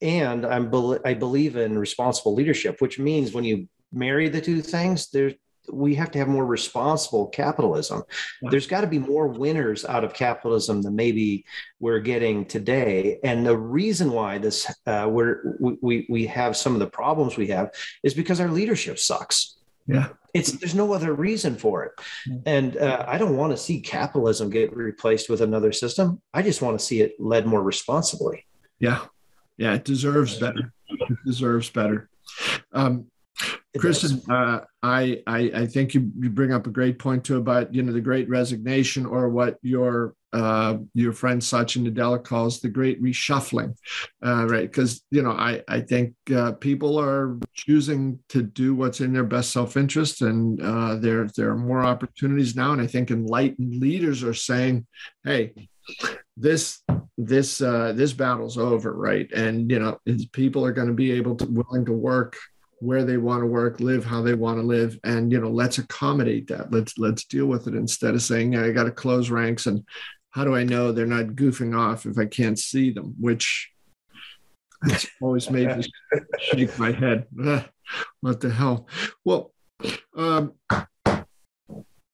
And 0.00 0.44
I'm 0.44 0.64
I 1.04 1.14
believe 1.14 1.54
in 1.54 1.78
responsible 1.78 2.34
leadership, 2.34 2.80
which 2.80 2.98
means 2.98 3.32
when 3.32 3.44
you 3.44 3.68
marry 3.92 4.28
the 4.28 4.40
two 4.40 4.60
things, 4.60 5.10
there's 5.10 5.34
we 5.70 5.94
have 5.94 6.10
to 6.12 6.18
have 6.18 6.28
more 6.28 6.46
responsible 6.46 7.28
capitalism. 7.28 8.02
There's 8.42 8.66
got 8.66 8.80
to 8.80 8.86
be 8.86 8.98
more 8.98 9.28
winners 9.28 9.84
out 9.84 10.04
of 10.04 10.14
capitalism 10.14 10.82
than 10.82 10.96
maybe 10.96 11.44
we're 11.80 12.00
getting 12.00 12.44
today. 12.44 13.18
And 13.22 13.46
the 13.46 13.56
reason 13.56 14.10
why 14.12 14.38
this 14.38 14.72
uh, 14.86 15.06
we're, 15.08 15.56
we 15.60 16.06
we 16.08 16.26
have 16.26 16.56
some 16.56 16.74
of 16.74 16.80
the 16.80 16.86
problems 16.86 17.36
we 17.36 17.48
have 17.48 17.70
is 18.02 18.14
because 18.14 18.40
our 18.40 18.48
leadership 18.48 18.98
sucks. 18.98 19.56
Yeah, 19.86 20.08
it's 20.32 20.52
there's 20.52 20.74
no 20.74 20.92
other 20.92 21.12
reason 21.12 21.56
for 21.56 21.84
it. 21.84 21.92
And 22.46 22.76
uh, 22.76 23.04
I 23.06 23.18
don't 23.18 23.36
want 23.36 23.52
to 23.52 23.56
see 23.56 23.80
capitalism 23.80 24.50
get 24.50 24.74
replaced 24.74 25.28
with 25.28 25.40
another 25.40 25.72
system. 25.72 26.20
I 26.32 26.42
just 26.42 26.62
want 26.62 26.78
to 26.78 26.84
see 26.84 27.00
it 27.00 27.14
led 27.18 27.46
more 27.46 27.62
responsibly. 27.62 28.46
Yeah, 28.78 29.00
yeah, 29.56 29.74
it 29.74 29.84
deserves 29.84 30.38
better. 30.38 30.72
It 30.88 31.18
deserves 31.24 31.70
better. 31.70 32.08
Um, 32.72 33.06
Christian, 33.78 34.20
uh, 34.30 34.60
I, 34.82 35.22
I, 35.26 35.50
I 35.54 35.66
think 35.66 35.94
you, 35.94 36.10
you 36.18 36.28
bring 36.28 36.52
up 36.52 36.66
a 36.66 36.70
great 36.70 36.98
point 36.98 37.24
too 37.24 37.38
about 37.38 37.74
you 37.74 37.82
know 37.82 37.92
the 37.92 38.02
great 38.02 38.28
resignation 38.28 39.06
or 39.06 39.30
what 39.30 39.58
your 39.62 40.14
uh, 40.34 40.78
your 40.94 41.12
friend 41.12 41.42
Satya 41.42 41.82
Nadella 41.82 42.22
calls 42.22 42.60
the 42.60 42.68
great 42.68 43.02
reshuffling, 43.02 43.74
uh, 44.24 44.46
right? 44.46 44.70
Because 44.70 45.02
you 45.10 45.22
know 45.22 45.30
I 45.30 45.62
I 45.68 45.80
think 45.80 46.14
uh, 46.34 46.52
people 46.52 46.98
are 46.98 47.38
choosing 47.54 48.18
to 48.28 48.42
do 48.42 48.74
what's 48.74 49.00
in 49.00 49.12
their 49.12 49.24
best 49.24 49.52
self 49.52 49.76
interest, 49.78 50.20
and 50.20 50.60
uh, 50.60 50.96
there 50.96 51.26
there 51.34 51.50
are 51.50 51.56
more 51.56 51.82
opportunities 51.82 52.54
now, 52.54 52.72
and 52.72 52.82
I 52.82 52.86
think 52.86 53.10
enlightened 53.10 53.80
leaders 53.80 54.22
are 54.22 54.34
saying, 54.34 54.86
hey, 55.24 55.54
this 56.36 56.82
this 57.16 57.62
uh, 57.62 57.92
this 57.94 58.12
battle's 58.12 58.58
over, 58.58 58.92
right? 58.92 59.30
And 59.32 59.70
you 59.70 59.78
know 59.78 59.98
people 60.32 60.64
are 60.66 60.72
going 60.72 60.88
to 60.88 60.94
be 60.94 61.12
able 61.12 61.36
to 61.36 61.46
willing 61.46 61.86
to 61.86 61.92
work 61.92 62.36
where 62.82 63.04
they 63.04 63.16
want 63.16 63.42
to 63.42 63.46
work, 63.46 63.78
live 63.78 64.04
how 64.04 64.20
they 64.20 64.34
want 64.34 64.58
to 64.58 64.62
live, 64.62 64.98
and 65.04 65.30
you 65.30 65.40
know, 65.40 65.50
let's 65.50 65.78
accommodate 65.78 66.48
that. 66.48 66.72
Let's 66.72 66.98
let's 66.98 67.24
deal 67.24 67.46
with 67.46 67.68
it 67.68 67.74
instead 67.74 68.14
of 68.14 68.22
saying, 68.22 68.56
I 68.56 68.72
got 68.72 68.84
to 68.84 68.90
close 68.90 69.30
ranks 69.30 69.66
and 69.66 69.84
how 70.30 70.44
do 70.44 70.56
I 70.56 70.64
know 70.64 70.90
they're 70.90 71.06
not 71.06 71.36
goofing 71.36 71.78
off 71.78 72.06
if 72.06 72.18
I 72.18 72.26
can't 72.26 72.58
see 72.58 72.90
them? 72.90 73.14
Which 73.20 73.70
it's 74.84 75.06
always 75.22 75.48
made 75.48 75.76
me 75.76 75.84
shake 76.40 76.76
my 76.78 76.90
head. 76.90 77.26
what 78.20 78.40
the 78.40 78.50
hell? 78.50 78.88
Well, 79.24 79.52
um, 80.16 80.54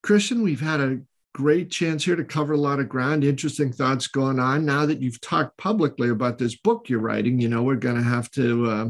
Christian, 0.03 0.43
we've 0.43 0.61
had 0.61 0.81
a 0.81 0.99
great 1.33 1.71
chance 1.71 2.03
here 2.03 2.15
to 2.15 2.23
cover 2.23 2.53
a 2.53 2.57
lot 2.57 2.79
of 2.79 2.89
ground, 2.89 3.23
interesting 3.23 3.71
thoughts 3.71 4.07
going 4.07 4.39
on. 4.39 4.65
Now 4.65 4.85
that 4.85 5.01
you've 5.01 5.21
talked 5.21 5.57
publicly 5.57 6.09
about 6.09 6.37
this 6.37 6.55
book 6.55 6.89
you're 6.89 6.99
writing, 6.99 7.39
you 7.39 7.47
know, 7.47 7.63
we're 7.63 7.75
going 7.75 7.95
to 7.95 8.03
have 8.03 8.29
to 8.31 8.65
uh, 8.69 8.85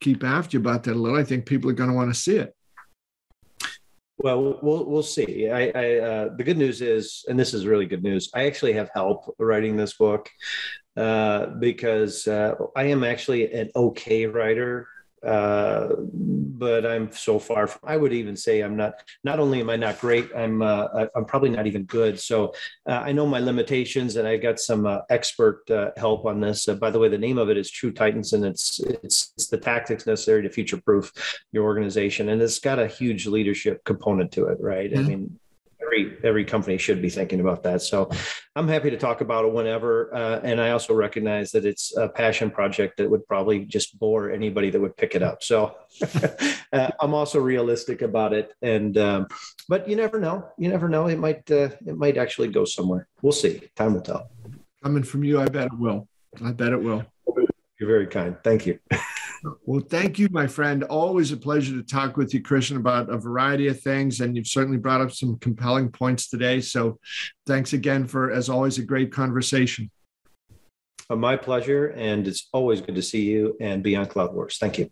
keep 0.00 0.24
after 0.24 0.56
you 0.56 0.60
about 0.60 0.84
that 0.84 0.94
a 0.94 0.98
little. 0.98 1.18
I 1.18 1.24
think 1.24 1.46
people 1.46 1.70
are 1.70 1.74
going 1.74 1.90
to 1.90 1.96
want 1.96 2.12
to 2.12 2.20
see 2.20 2.36
it. 2.36 2.54
Well, 4.18 4.58
we'll 4.60 4.84
we'll 4.84 5.02
see. 5.02 5.48
I, 5.48 5.72
I 5.74 5.98
uh, 5.98 6.36
the 6.36 6.44
good 6.44 6.58
news 6.58 6.82
is, 6.82 7.24
and 7.28 7.38
this 7.38 7.54
is 7.54 7.66
really 7.66 7.86
good 7.86 8.02
news. 8.02 8.30
I 8.34 8.44
actually 8.44 8.74
have 8.74 8.90
help 8.92 9.34
writing 9.38 9.76
this 9.76 9.94
book 9.94 10.28
uh, 10.94 11.46
because 11.58 12.28
uh, 12.28 12.54
I 12.76 12.84
am 12.84 13.02
actually 13.02 13.50
an 13.52 13.70
okay 13.74 14.26
writer 14.26 14.88
uh, 15.26 15.88
but 15.98 16.86
I'm 16.86 17.12
so 17.12 17.38
far 17.38 17.66
from. 17.66 17.80
I 17.84 17.96
would 17.96 18.12
even 18.12 18.36
say 18.36 18.60
I'm 18.60 18.76
not. 18.76 18.94
Not 19.24 19.38
only 19.38 19.60
am 19.60 19.70
I 19.70 19.76
not 19.76 20.00
great, 20.00 20.30
I'm 20.34 20.62
uh, 20.62 21.06
I'm 21.14 21.24
probably 21.24 21.50
not 21.50 21.66
even 21.66 21.84
good. 21.84 22.20
So 22.20 22.54
uh, 22.88 23.02
I 23.04 23.12
know 23.12 23.26
my 23.26 23.40
limitations, 23.40 24.16
and 24.16 24.26
I 24.26 24.36
got 24.36 24.60
some 24.60 24.86
uh, 24.86 25.00
expert 25.10 25.68
uh, 25.70 25.90
help 25.96 26.26
on 26.26 26.40
this. 26.40 26.68
Uh, 26.68 26.74
by 26.74 26.90
the 26.90 26.98
way, 26.98 27.08
the 27.08 27.18
name 27.18 27.38
of 27.38 27.50
it 27.50 27.56
is 27.56 27.70
True 27.70 27.92
Titans, 27.92 28.32
and 28.32 28.44
it's 28.44 28.80
it's 28.80 29.32
it's 29.36 29.48
the 29.48 29.58
tactics 29.58 30.06
necessary 30.06 30.42
to 30.42 30.50
future 30.50 30.80
proof 30.80 31.12
your 31.52 31.64
organization, 31.64 32.28
and 32.28 32.40
it's 32.40 32.58
got 32.58 32.78
a 32.78 32.86
huge 32.86 33.26
leadership 33.26 33.84
component 33.84 34.32
to 34.32 34.46
it, 34.46 34.58
right? 34.60 34.90
Mm-hmm. 34.90 35.04
I 35.04 35.08
mean 35.08 35.39
every 36.00 36.30
every 36.30 36.44
company 36.44 36.78
should 36.78 37.02
be 37.02 37.10
thinking 37.10 37.40
about 37.40 37.62
that. 37.64 37.82
So 37.82 38.10
I'm 38.56 38.68
happy 38.68 38.90
to 38.90 38.96
talk 38.96 39.20
about 39.20 39.44
it 39.44 39.52
whenever. 39.52 40.14
Uh, 40.14 40.40
and 40.42 40.60
I 40.60 40.70
also 40.70 40.94
recognize 40.94 41.50
that 41.52 41.64
it's 41.64 41.96
a 41.96 42.08
passion 42.08 42.50
project 42.50 42.96
that 42.98 43.10
would 43.10 43.26
probably 43.26 43.64
just 43.64 43.98
bore 43.98 44.30
anybody 44.30 44.70
that 44.70 44.80
would 44.80 44.96
pick 44.96 45.14
it 45.14 45.22
up. 45.22 45.42
So 45.42 45.76
uh, 46.72 46.90
I'm 47.00 47.14
also 47.14 47.40
realistic 47.40 48.02
about 48.02 48.32
it. 48.32 48.52
And 48.62 48.96
um, 48.98 49.26
but 49.68 49.88
you 49.88 49.96
never 49.96 50.18
know. 50.20 50.48
You 50.58 50.68
never 50.68 50.88
know. 50.88 51.06
It 51.08 51.18
might 51.18 51.50
uh, 51.50 51.70
it 51.86 51.96
might 51.96 52.16
actually 52.16 52.48
go 52.48 52.64
somewhere. 52.64 53.08
We'll 53.22 53.32
see. 53.32 53.60
Time 53.76 53.94
will 53.94 54.02
tell. 54.02 54.30
Coming 54.82 55.02
from 55.02 55.24
you, 55.24 55.40
I 55.40 55.46
bet 55.46 55.66
it 55.66 55.78
will. 55.78 56.08
I 56.42 56.52
bet 56.52 56.72
it 56.72 56.82
will. 56.82 57.04
You're 57.78 57.88
very 57.88 58.06
kind. 58.06 58.36
Thank 58.42 58.66
you. 58.66 58.78
Well, 59.64 59.80
thank 59.80 60.18
you, 60.18 60.28
my 60.30 60.46
friend. 60.46 60.84
Always 60.84 61.32
a 61.32 61.36
pleasure 61.36 61.74
to 61.74 61.82
talk 61.82 62.16
with 62.16 62.34
you, 62.34 62.42
Christian, 62.42 62.76
about 62.76 63.08
a 63.08 63.16
variety 63.16 63.68
of 63.68 63.80
things. 63.80 64.20
And 64.20 64.36
you've 64.36 64.46
certainly 64.46 64.78
brought 64.78 65.00
up 65.00 65.12
some 65.12 65.38
compelling 65.38 65.90
points 65.90 66.28
today. 66.28 66.60
So 66.60 66.98
thanks 67.46 67.72
again 67.72 68.06
for, 68.06 68.30
as 68.30 68.48
always, 68.48 68.78
a 68.78 68.82
great 68.82 69.12
conversation. 69.12 69.90
Uh, 71.08 71.16
my 71.16 71.36
pleasure. 71.36 71.88
And 71.88 72.28
it's 72.28 72.48
always 72.52 72.80
good 72.80 72.94
to 72.96 73.02
see 73.02 73.22
you 73.22 73.56
and 73.60 73.82
be 73.82 73.96
on 73.96 74.06
Cloud 74.06 74.34
Wars. 74.34 74.58
Thank 74.58 74.78
you. 74.78 74.90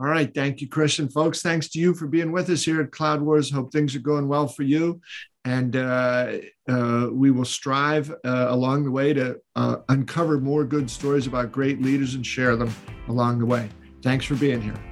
All 0.00 0.06
right. 0.06 0.32
Thank 0.34 0.62
you, 0.62 0.68
Christian. 0.68 1.10
Folks, 1.10 1.42
thanks 1.42 1.68
to 1.70 1.78
you 1.78 1.94
for 1.94 2.06
being 2.06 2.32
with 2.32 2.48
us 2.48 2.64
here 2.64 2.80
at 2.80 2.90
Cloud 2.90 3.20
Wars. 3.20 3.50
Hope 3.50 3.70
things 3.70 3.94
are 3.94 4.00
going 4.00 4.28
well 4.28 4.48
for 4.48 4.62
you 4.62 5.00
and 5.44 5.76
uh, 5.76 6.32
uh, 6.68 7.08
we 7.10 7.30
will 7.30 7.44
strive 7.44 8.10
uh, 8.10 8.46
along 8.48 8.84
the 8.84 8.90
way 8.90 9.12
to 9.12 9.40
uh, 9.56 9.76
uncover 9.88 10.38
more 10.38 10.64
good 10.64 10.90
stories 10.90 11.26
about 11.26 11.50
great 11.50 11.80
leaders 11.80 12.14
and 12.14 12.26
share 12.26 12.56
them 12.56 12.74
along 13.08 13.38
the 13.38 13.46
way. 13.46 13.68
Thanks 14.02 14.24
for 14.24 14.34
being 14.34 14.60
here. 14.60 14.89